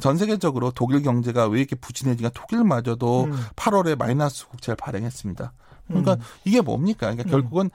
[0.00, 3.44] 전 세계적으로 독일 경제가 왜 이렇게 부진해지냐 독일마저도 음.
[3.56, 5.52] 8월에 마이너스 국채를 발행했습니다.
[5.88, 6.20] 그러니까 음.
[6.44, 7.10] 이게 뭡니까?
[7.12, 7.30] 그러니까 음.
[7.30, 7.70] 결국은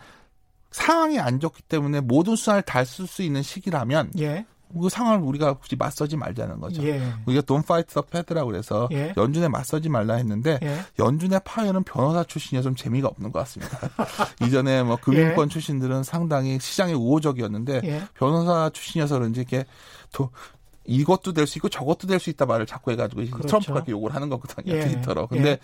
[0.71, 4.45] 상황이 안 좋기 때문에 모든 수단을 다 쓸 수 있는 시기라면 예.
[4.73, 6.81] 그 상황을 우리가 굳이 맞서지 말자는 거죠.
[6.83, 7.01] 예.
[7.25, 9.13] 우리가 Don't fight the Fed라고 그래서 예.
[9.17, 10.79] 연준에 맞서지 말라 했는데 예.
[10.97, 13.77] 연준의 파월은 변호사 출신이어 좀 재미가 없는 것 같습니다.
[14.47, 15.49] 이전에 뭐 금융권 예.
[15.51, 18.01] 출신들은 상당히 시장에 우호적이었는데 예.
[18.13, 19.65] 변호사 출신이어서 그런지 이렇게
[20.13, 20.29] 도,
[20.85, 23.59] 이것도 될 수 있고 저것도 될 수 있다 말을 자꾸 해가지고 그렇죠.
[23.59, 24.73] 트럼프가 욕을 하는 거거든요.
[24.73, 24.79] 예.
[24.87, 25.27] 트위터로.
[25.27, 25.59] 근데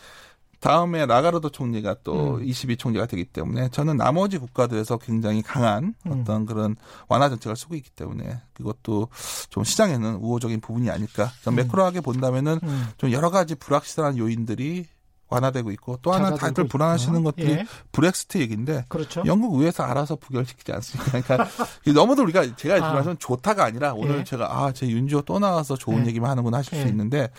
[0.59, 2.43] 다음에 라가르도 총리가 또 음.
[2.43, 6.11] 22 총리가 되기 때문에 저는 나머지 국가들에서 굉장히 강한 음.
[6.11, 6.75] 어떤 그런
[7.07, 9.09] 완화 정책을 쓰고 있기 때문에 그것도
[9.49, 11.31] 좀 시장에는 우호적인 부분이 아닐까.
[11.43, 11.55] 전 음.
[11.57, 12.87] 매크로하게 본다면은 음.
[12.97, 14.85] 좀 여러 가지 불확실한 요인들이
[15.29, 17.65] 완화되고 있고 또 하나 다들 불안하시는 것들이 예.
[17.91, 19.23] 브렉시트 얘기인데 그렇죠.
[19.25, 21.21] 영국 의회에서 알아서 부결시키지 않습니까?
[21.21, 21.47] 그러니까
[21.93, 22.93] 너무도 우리가 제가 아.
[22.93, 24.23] 말씀은 좋다가 아니라 오늘 예.
[24.23, 26.09] 제가 아 제 윤지호 또 나와서 좋은 예.
[26.09, 26.89] 얘기만 하는구나 하실 수 예.
[26.89, 27.29] 있는데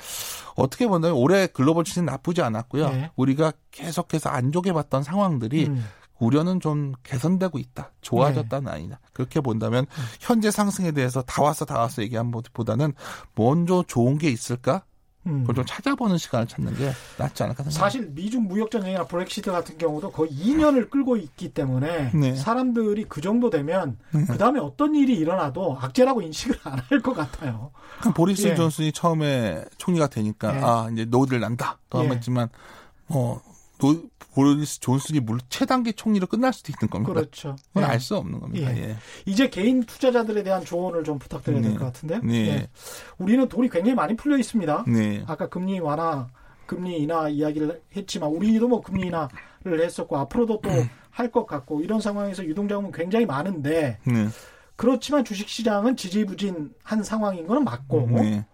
[0.56, 2.84] 어떻게 보면 올해 글로벌 시즌 나쁘지 않았고요.
[2.86, 3.10] 예.
[3.16, 5.84] 우리가 계속해서 안 좋게 봤던 상황들이 음.
[6.18, 7.92] 우려는 좀 개선되고 있다.
[8.00, 8.70] 좋아졌다는 네.
[8.72, 8.98] 아니냐.
[9.12, 10.04] 그렇게 본다면 음.
[10.20, 12.92] 현재 상승에 대해서 다 왔어 다 왔어 얘기한 것보다는
[13.36, 14.82] 먼저 좋은 게 있을까?
[15.26, 15.40] 음.
[15.40, 17.70] 그걸 좀 찾아보는 시간을 찾는 게 낫지 않을까 생각합니다.
[17.70, 22.34] 사실 미중 무역 전쟁이나 브렉시트 같은 경우도 거의 2년을 끌고 있기 때문에 네.
[22.34, 24.24] 사람들이 그 정도 되면 네.
[24.26, 27.72] 그 다음에 어떤 일이 일어나도 악재라고 인식을 안 할 것 같아요.
[28.14, 28.54] 보리스 예.
[28.54, 30.60] 존슨이 처음에 총리가 되니까 예.
[30.62, 32.08] 아 이제 no deal 난다 또 예.
[32.08, 32.48] 했지만
[33.08, 33.42] 뭐
[33.78, 33.94] 노,
[34.38, 37.12] 보리스 존슨이 물 최단기 총리로 끝날 수도 있는 겁니다.
[37.12, 37.56] 그렇죠.
[37.68, 37.88] 그건 네.
[37.88, 38.76] 알수 없는 겁니다.
[38.76, 38.90] 예.
[38.90, 38.96] 예.
[39.26, 41.68] 이제 개인 투자자들에 대한 조언을 좀 부탁드려야 네.
[41.70, 42.20] 될것 같은데.
[42.22, 42.48] 네.
[42.48, 42.68] 예.
[43.18, 44.84] 우리는 돈이 굉장히 많이 풀려 있습니다.
[44.86, 45.24] 네.
[45.26, 46.28] 아까 금리 완화,
[46.66, 50.70] 금리 인하 이야기를 했지만 우리도 뭐 금리 인하를 했었고 앞으로도 또
[51.10, 54.28] 할 것 같고 이런 상황에서 유동자금은 굉장히 많은데 네.
[54.76, 58.46] 그렇지만 주식시장은 지지부진한 상황인 거는 맞고 네.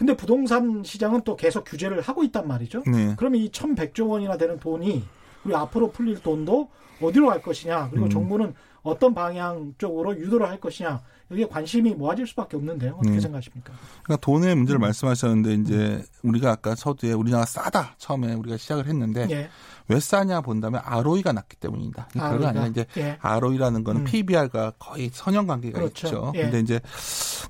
[0.00, 2.84] 근데 부동산 시장은 또 계속 규제를 하고 있단 말이죠.
[2.86, 3.12] 네.
[3.18, 5.04] 그러면 이 1,100조 원이나 되는 돈이
[5.44, 6.70] 우리 앞으로 풀릴 돈도
[7.02, 7.90] 어디로 갈 것이냐.
[7.90, 8.10] 그리고 음.
[8.10, 11.02] 정부는 어떤 방향 쪽으로 유도를 할 것이냐.
[11.30, 12.94] 여기에 관심이 모아질 수밖에 없는데요.
[12.94, 13.20] 어떻게 네.
[13.20, 13.74] 생각하십니까?
[14.02, 14.80] 그러니까 돈의 문제를 음.
[14.80, 16.30] 말씀하셨는데 이제 음.
[16.30, 19.50] 우리가 아까 서두에 우리나라 싸다 처음에 우리가 시작을 했는데 예.
[19.90, 22.08] 왜 싸냐 본다면 ROE가 낮기 때문이다.
[22.12, 23.18] 별거 아니라 이제 예.
[23.20, 24.04] ROE라는 거는 음.
[24.04, 26.06] PBR과 거의 선형 관계가 그렇죠.
[26.06, 26.32] 있죠.
[26.36, 26.42] 예.
[26.42, 26.80] 근데 이제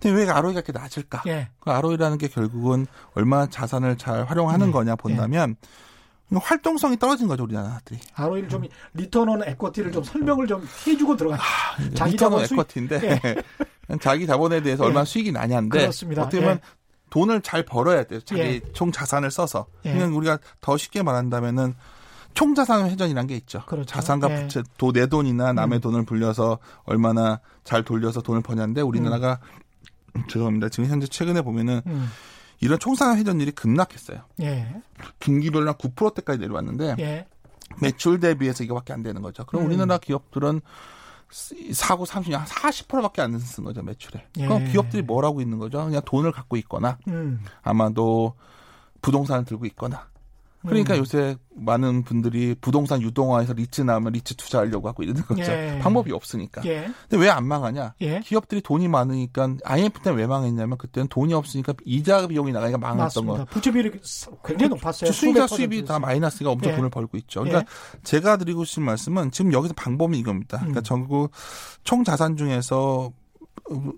[0.00, 1.22] 근데 왜 ROE가 이렇게 낮을까?
[1.26, 1.50] 예.
[1.60, 4.72] 그 ROE라는 게 결국은 얼마나 자산을 잘 활용하는 네.
[4.72, 5.56] 거냐 본다면
[6.32, 8.00] 활동성이 떨어진 거죠 우리나라들이.
[8.14, 8.62] ROE를 좀
[8.94, 11.36] return on equity를 좀 설명을 좀 해주고 들어가.
[11.36, 11.38] 아,
[11.94, 13.34] 자기 자본 equity인데 예.
[14.00, 14.86] 자기 자본에 대해서 예.
[14.86, 16.22] 얼마나 수익이 나냐인데 그렇습니다.
[16.22, 16.80] 어떻게 보면 예.
[17.10, 18.20] 돈을 잘 벌어야 돼요.
[18.20, 18.60] 자기 예.
[18.72, 19.66] 총 자산을 써서.
[19.84, 19.92] 예.
[19.92, 21.74] 그냥 우리가 더 쉽게 말한다면은
[22.34, 23.62] 총자산 회전이란 게 있죠.
[23.66, 23.86] 그렇죠.
[23.86, 24.42] 자산과 예.
[24.42, 25.80] 부채, 도, 내 돈이나 남의 음.
[25.80, 29.38] 돈을 불려서 얼마나 잘 돌려서 돈을 버냐인데 우리나라가
[30.16, 30.22] 음.
[30.28, 30.68] 죄송합니다.
[30.68, 32.08] 지금 현재 최근에 보면은 음.
[32.60, 34.20] 이런 총상환 회전율이 급락했어요.
[34.42, 34.74] 예.
[35.18, 37.26] 분기별로 9%대까지 내려왔는데 예.
[37.80, 39.44] 매출 대비해서 이거밖에 안 되는 거죠.
[39.46, 39.68] 그럼 음.
[39.68, 40.60] 우리나라 기업들은
[41.72, 44.26] 사고 30년 한 40%밖에 안 쓴 거죠 매출에.
[44.38, 44.46] 예.
[44.46, 45.84] 그럼 기업들이 뭘 하고 있는 거죠?
[45.84, 47.40] 그냥 돈을 갖고 있거나 음.
[47.62, 48.34] 아마도
[49.00, 50.08] 부동산을 들고 있거나
[50.62, 50.98] 그러니까 음.
[50.98, 55.50] 요새 많은 분들이 부동산 유동화해서 리츠 나오면 리츠 투자하려고 하고 이러는 거죠.
[55.50, 55.78] 예.
[55.80, 56.62] 방법이 없으니까.
[56.66, 56.90] 예.
[57.08, 57.94] 근데 왜 안 망하냐?
[58.02, 58.20] 예.
[58.20, 63.44] 기업들이 돈이 많으니까 IMF 때왜 망했냐면 그때는 돈이 없으니까 이자 비용이 나가니까 망했던 거.
[63.46, 63.90] 부채 비율이
[64.44, 65.12] 굉장히 높았어요.
[65.12, 66.76] 수익자 수입이 다 마이너스가 엄청 예.
[66.76, 67.40] 돈을 벌고 있죠.
[67.40, 68.00] 그러니까 예.
[68.02, 70.58] 제가 드리고 싶은 말씀은 지금 여기서 방법은 이겁니다.
[70.58, 70.84] 그러니까 음.
[70.84, 71.30] 전국
[71.84, 73.12] 총 자산 중에서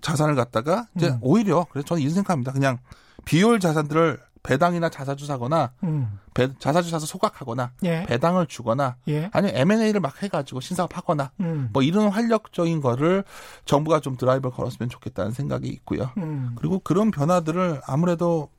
[0.01, 1.17] 자산을 갖다가 이제 음.
[1.21, 2.51] 오히려 그래서 저는 이런 생각합니다.
[2.51, 2.77] 그냥
[3.25, 6.19] 비율 자산들을 배당이나 자사주 사거나 음.
[6.33, 8.05] 배, 자사주 사서 소각하거나 예.
[8.05, 9.29] 배당을 주거나 예.
[9.31, 11.69] 아니면 M&A를 막 해가지고 신사업하거나 음.
[11.71, 13.23] 뭐 이런 활력적인 거를
[13.65, 16.11] 정부가 좀 드라이브를 걸었으면 좋겠다는 생각이 있고요.
[16.17, 16.53] 음.
[16.57, 18.49] 그리고 그런 변화들을 아무래도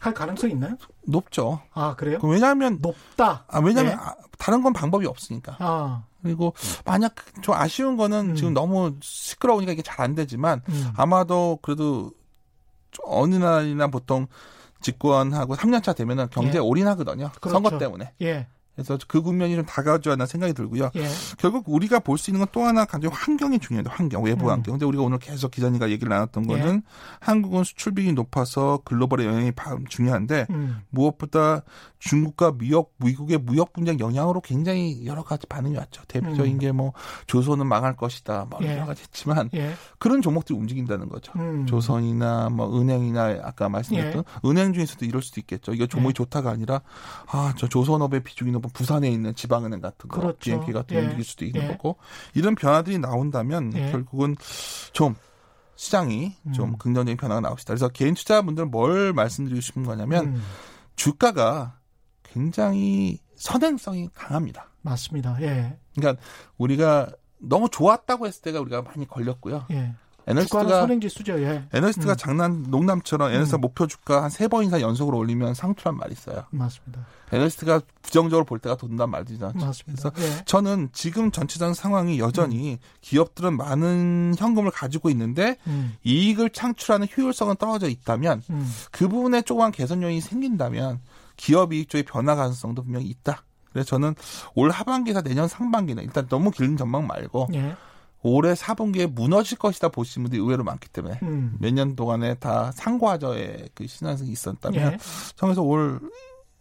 [0.00, 0.76] 할 가능성이 있나요?
[1.06, 1.60] 높죠.
[1.74, 2.18] 아 그래요?
[2.22, 3.44] 왜냐하면 높다.
[3.46, 4.28] 아 왜냐하면 네.
[4.38, 5.56] 다른 건 방법이 없으니까.
[5.58, 6.04] 아.
[6.22, 6.54] 그리고
[6.86, 8.34] 만약 좀 아쉬운 거는 음.
[8.36, 10.90] 지금 너무 시끄러우니까 이게 잘 안 되지만 음.
[10.96, 12.12] 아마도 그래도
[13.04, 14.26] 어느 날이나 보통
[14.80, 16.58] 집권하고 3년차 되면은 경제에 예.
[16.58, 17.30] 올인하거든요.
[17.40, 17.50] 그렇죠.
[17.50, 18.12] 선거 때문에.
[18.22, 18.46] 예.
[18.74, 20.90] 그래서 그 국면이 좀 다가오지 않나 생각이 들고요.
[20.96, 21.06] 예.
[21.38, 23.84] 결국 우리가 볼 수 있는 건 또 하나 간장 환경이 중요해요.
[23.88, 24.50] 환경, 외부 음.
[24.50, 24.72] 환경.
[24.74, 26.82] 근데 우리가 오늘 계속 기자님과 얘기를 나눴던 거는 예.
[27.20, 29.52] 한국은 수출비이 높아서 글로벌의 영향이
[29.88, 30.80] 중요한데 음.
[30.90, 31.62] 무엇보다
[32.00, 36.02] 중국과 미역, 미국의 무역 분쟁 영향으로 굉장히 여러 가지 반응이 왔죠.
[36.08, 36.58] 대표적인 음.
[36.58, 36.92] 게뭐
[37.26, 38.46] 조선은 망할 것이다.
[38.50, 38.72] 뭐 예.
[38.76, 39.72] 여러 가지 했지만 예.
[39.98, 41.32] 그런 종목들이 움직인다는 거죠.
[41.36, 41.66] 음.
[41.66, 44.48] 조선이나 뭐 은행이나 아까 말씀드렸던 예.
[44.48, 45.72] 은행 중에서도 이럴 수도 있겠죠.
[45.72, 46.14] 이게 종목이 예.
[46.14, 46.80] 좋다가 아니라
[47.30, 50.38] 아, 저 조선업의 비중이 높은 부산에 있는 지방은행 같은 거, 그렇죠.
[50.38, 51.00] BNK 같은 예.
[51.02, 51.68] 움직일 수도 있는 예.
[51.68, 51.96] 거고
[52.34, 53.90] 이런 변화들이 나온다면 예.
[53.90, 54.36] 결국은
[54.92, 55.14] 좀
[55.76, 56.52] 시장이 음.
[56.52, 57.72] 좀 긍정적인 변화가 나옵시다.
[57.72, 60.42] 그래서 개인 투자분들은 뭘 말씀드리고 싶은 거냐면 음.
[60.94, 61.78] 주가가
[62.22, 64.68] 굉장히 선행성이 강합니다.
[64.82, 65.40] 맞습니다.
[65.40, 65.78] 예.
[65.94, 66.22] 그러니까
[66.58, 69.66] 우리가 너무 좋았다고 했을 때가 우리가 많이 걸렸고요.
[69.70, 69.94] 예.
[70.30, 71.40] 에너지스트가 선행지 수죠.
[71.42, 71.64] 예.
[71.72, 72.16] 에너지스트가 음.
[72.16, 73.60] 장난 농담처럼 에너지스트 음.
[73.60, 76.44] 목표 주가 한 세 번 이상 연속으로 올리면 상투란 말이 있어요.
[76.50, 77.06] 맞습니다.
[77.32, 79.52] 에너지스트가 부정적으로 볼 때가 돈단 말이죠.
[79.54, 80.10] 맞습니다.
[80.10, 80.44] 그래서 예.
[80.44, 82.78] 저는 지금 전체적 상황이 여전히 음.
[83.00, 85.94] 기업들은 많은 현금을 가지고 있는데 음.
[86.04, 88.72] 이익을 창출하는 효율성은 떨어져 있다면 음.
[88.90, 91.00] 그 부분에 조그만 개선 요인이 생긴다면
[91.36, 93.44] 기업 이익 쪽의 변화 가능성도 분명히 있다.
[93.72, 94.16] 그래서 저는
[94.56, 97.76] 올 하반기에서 내년 상반기는 일단 너무 긴 전망 말고 예.
[98.22, 101.56] 올해 4분기에 무너질 것이다 보시는 분들이 의외로 많기 때문에 음.
[101.58, 104.98] 몇년 동안에 다 상과저의 그 신앙성이 있었다면 예.
[105.38, 106.00] 그래서 올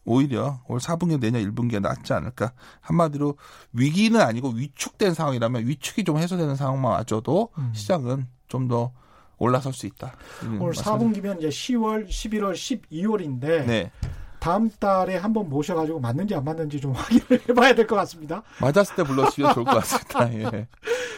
[0.06, 2.54] 오히려 올 4분기 내년 1분기가 낫지 않을까.
[2.82, 3.38] 한마디로
[3.74, 7.72] 위기는 아니고 위축된 상황이라면 위축이 좀 해소되는 상황만 와줘도 음.
[7.76, 8.92] 시장은 좀더
[9.38, 10.16] 올라설 수 있다.
[10.60, 13.92] 올 4분기면 이제 10월, 11월, 12월인데 네.
[14.40, 18.44] 다음 달에 한번 모셔가지고 맞는지 안 맞는지 좀 확인을 해봐야 될 것 같습니다.
[18.62, 20.34] 맞았을 때 불러주시면 좋을 것 같습니다.
[20.58, 20.68] 예.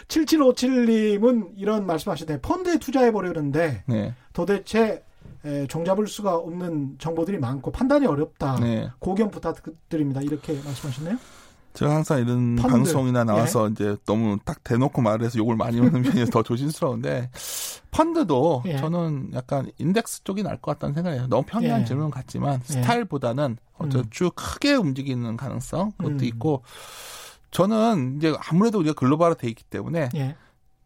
[0.08, 2.42] 7757님은 이런 말씀하시네.
[2.42, 4.14] 펀드에 투자해보려는데 네.
[4.34, 5.04] 도대체
[5.46, 8.58] 에, 종잡을 수가 없는 정보들이 많고 판단이 어렵다.
[8.60, 8.90] 네.
[9.00, 10.22] 고견 부탁드립니다.
[10.22, 11.18] 이렇게 말씀하셨네요.
[11.74, 12.68] 제가 항상 이런 펀드.
[12.68, 13.72] 방송이나 나와서 예.
[13.72, 17.30] 이제 너무 딱 대놓고 말해서 욕을 많이 먹는 편이 더 조심스러운데
[17.92, 18.78] 펀드도 예.
[18.78, 21.28] 저는 약간 인덱스 쪽이 나을 것 같다는 생각이에요.
[21.28, 21.86] 너무 평이한 예.
[21.86, 22.74] 질문 같지만 예.
[22.74, 24.06] 스타일보다는 어쩌 음.
[24.12, 26.24] 쭉 크게 움직이는 가능성 그것도 음.
[26.24, 26.64] 있고
[27.52, 30.36] 저는 이제 아무래도 우리가 글로벌화 돼 있기 때문에 예.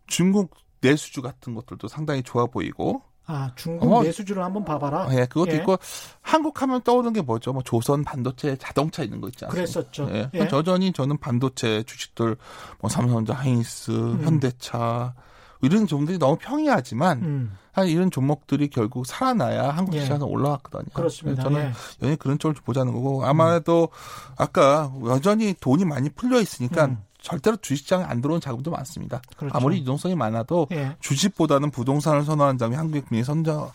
[0.08, 5.08] 중국 내수주 같은 것들도 상당히 좋아 보이고 아, 중국 어, 내수주를 한번 봐봐라.
[5.12, 5.56] 예, 그것도 예.
[5.58, 5.78] 있고
[6.22, 7.54] 한국 하면 떠오르는 게 뭐죠?
[7.54, 9.54] 뭐 조선 반도체, 자동차 있는 거 있잖아요.
[9.54, 10.08] 그랬었죠.
[10.12, 10.30] 예.
[10.36, 10.40] 예.
[10.52, 12.36] 여전히 저는 반도체 주식들
[12.80, 14.22] 뭐 삼성전자, 하이닉스, 음.
[14.24, 15.14] 현대차
[15.62, 17.58] 이런 종들이 너무 평이하지만 음.
[17.88, 20.02] 이런 종목들이 결국 살아나야 한국 예.
[20.02, 20.32] 시장에서 예.
[20.32, 20.94] 올라왔거든요.
[20.94, 21.44] 그렇습니다.
[21.44, 21.72] 저는 예.
[22.02, 24.34] 여전히 그런 쪽을 보자는 거고 아마도 음.
[24.38, 27.04] 아까 여전히 돈이 많이 풀려 있으니까 음.
[27.26, 29.20] 절대로 주식시장에 안 들어온 자금도 많습니다.
[29.36, 29.58] 그렇죠.
[29.58, 30.96] 아무리 유동성이 많아도 예.
[31.00, 33.72] 주식보다는 부동산을 선호하는 점이 한국의 국민이 선정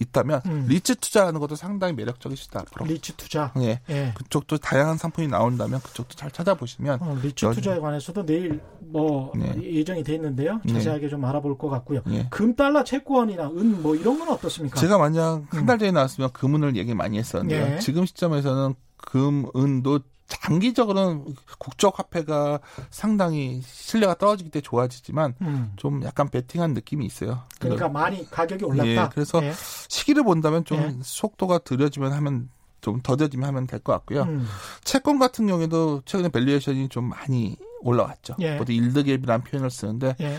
[0.00, 0.64] 있다면 음.
[0.68, 2.60] 리츠 투자라는 것도 상당히 매력적이시다.
[2.60, 2.86] 앞으로.
[2.86, 3.52] 리츠 투자.
[3.58, 3.80] 예.
[3.90, 4.12] 예.
[4.16, 9.54] 그쪽도 다양한 상품이 나온다면 그쪽도 잘 찾아보시면 어, 리츠 투자에 관해서도 내일 뭐 네.
[9.62, 10.60] 예정이 돼 있는데요.
[10.64, 10.72] 네.
[10.72, 11.08] 자세하게 네.
[11.10, 12.00] 좀 알아볼 것 같고요.
[12.06, 12.26] 네.
[12.30, 14.80] 금 달러 채권이나 은 뭐 이런 건 어떻습니까?
[14.80, 15.78] 제가 만약 한달 음.
[15.78, 17.66] 전에 나왔으면 금은을 얘기 많이 했었는데요.
[17.66, 17.78] 네.
[17.80, 22.60] 지금 시점에서는 금, 은도 장기적으로는 법정 화폐가
[22.90, 25.72] 상당히 신뢰가 떨어지기 때문에 좋아지지만 음.
[25.76, 27.42] 좀 약간 베팅한 느낌이 있어요.
[27.58, 28.86] 그러니까 많이 가격이 올랐다.
[28.88, 29.52] 예, 그래서 예.
[29.88, 30.94] 시기를 본다면 좀 예.
[31.02, 32.48] 속도가 들여지면 하면
[32.80, 34.22] 좀 더뎌지면 하면 될 것 같고요.
[34.24, 34.46] 음.
[34.82, 38.36] 채권 같은 경우에도 최근에 valuation이 좀 많이 올라왔죠.
[38.40, 38.56] 예.
[38.56, 40.38] 보통 yield gap이라는 표현을 쓰는데 예.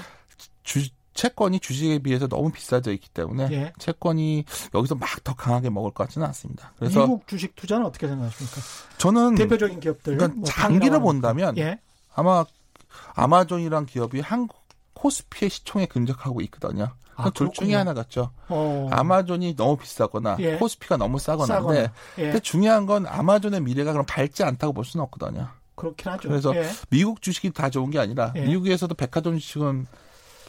[0.63, 0.83] 주,
[1.15, 3.73] 채권이 주식에 비해서 너무 비싸져 있기 때문에 예.
[3.79, 4.45] 채권이
[4.75, 6.73] 여기서 막 더 강하게 먹을 것 같지는 않습니다.
[6.77, 8.61] 그래서 미국 주식 투자는 어떻게 생각하십니까?
[8.99, 11.79] 저는 대표적인 기업들 그러니까 뭐 장기를 본다면 예.
[12.13, 12.45] 아마
[13.15, 14.63] 아마존이란 기업이 한국
[14.93, 16.89] 코스피의 시총에 근접하고 있거든요.
[17.15, 18.31] 아, 둘 중에 하나 같죠.
[18.49, 18.87] 어.
[18.91, 20.57] 아마존이 너무 비싸거나 예.
[20.57, 22.23] 코스피가 너무 싸거나인데 예.
[22.23, 25.47] 근데 중요한 건 아마존의 미래가 그럼 밝지 않다고 볼 수는 없거든요.
[25.75, 26.29] 그렇긴 하죠.
[26.29, 26.69] 그래서 예.
[26.89, 28.41] 미국 주식이 다 좋은 게 아니라 예.
[28.41, 29.87] 미국에서도 백화점 주식은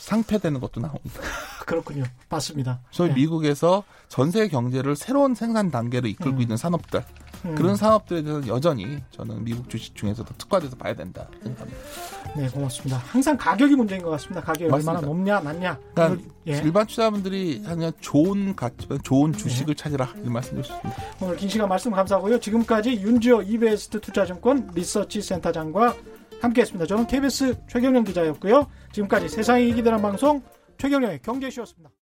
[0.06, 1.20] 상패되는 것도 나옵니다.
[1.66, 2.04] 그렇군요.
[2.28, 2.78] 맞습니다.
[2.92, 3.14] 저희 네.
[3.16, 6.42] 미국에서 전세 경제를 새로운 생산 단계로 이끌고 음.
[6.42, 7.02] 있는 산업들
[7.44, 7.54] 음.
[7.56, 11.80] 그런 산업들에 대해서 여전히 저는 미국 주식 중에서도 특화돼서 봐야 된다 생각합니다.
[12.36, 12.98] 네, 고맙습니다.
[12.98, 14.40] 항상 가격이 문제인 것 같습니다.
[14.42, 14.92] 가격이 맞습니다.
[14.92, 15.78] 얼마나 높냐, 낮냐.
[15.92, 16.52] 그러니까 예.
[16.58, 19.82] 일반 투자분들이 그냥 좋은 가치, 좋은 주식을 네.
[19.82, 20.94] 찾으라 이 말씀드렸습니다.
[21.20, 22.38] 오늘 긴 시간 말씀 감사하고요.
[22.38, 25.96] 지금까지 윤지호 이베스트 투자증권 리서치 센터장과
[26.40, 26.86] 함께했습니다.
[26.86, 28.66] 저는 KBS 최경영 기자였고요.
[28.92, 30.42] 지금까지 세상이 이기되는 방송
[30.78, 31.90] 최경영의 경제쇼였습니다.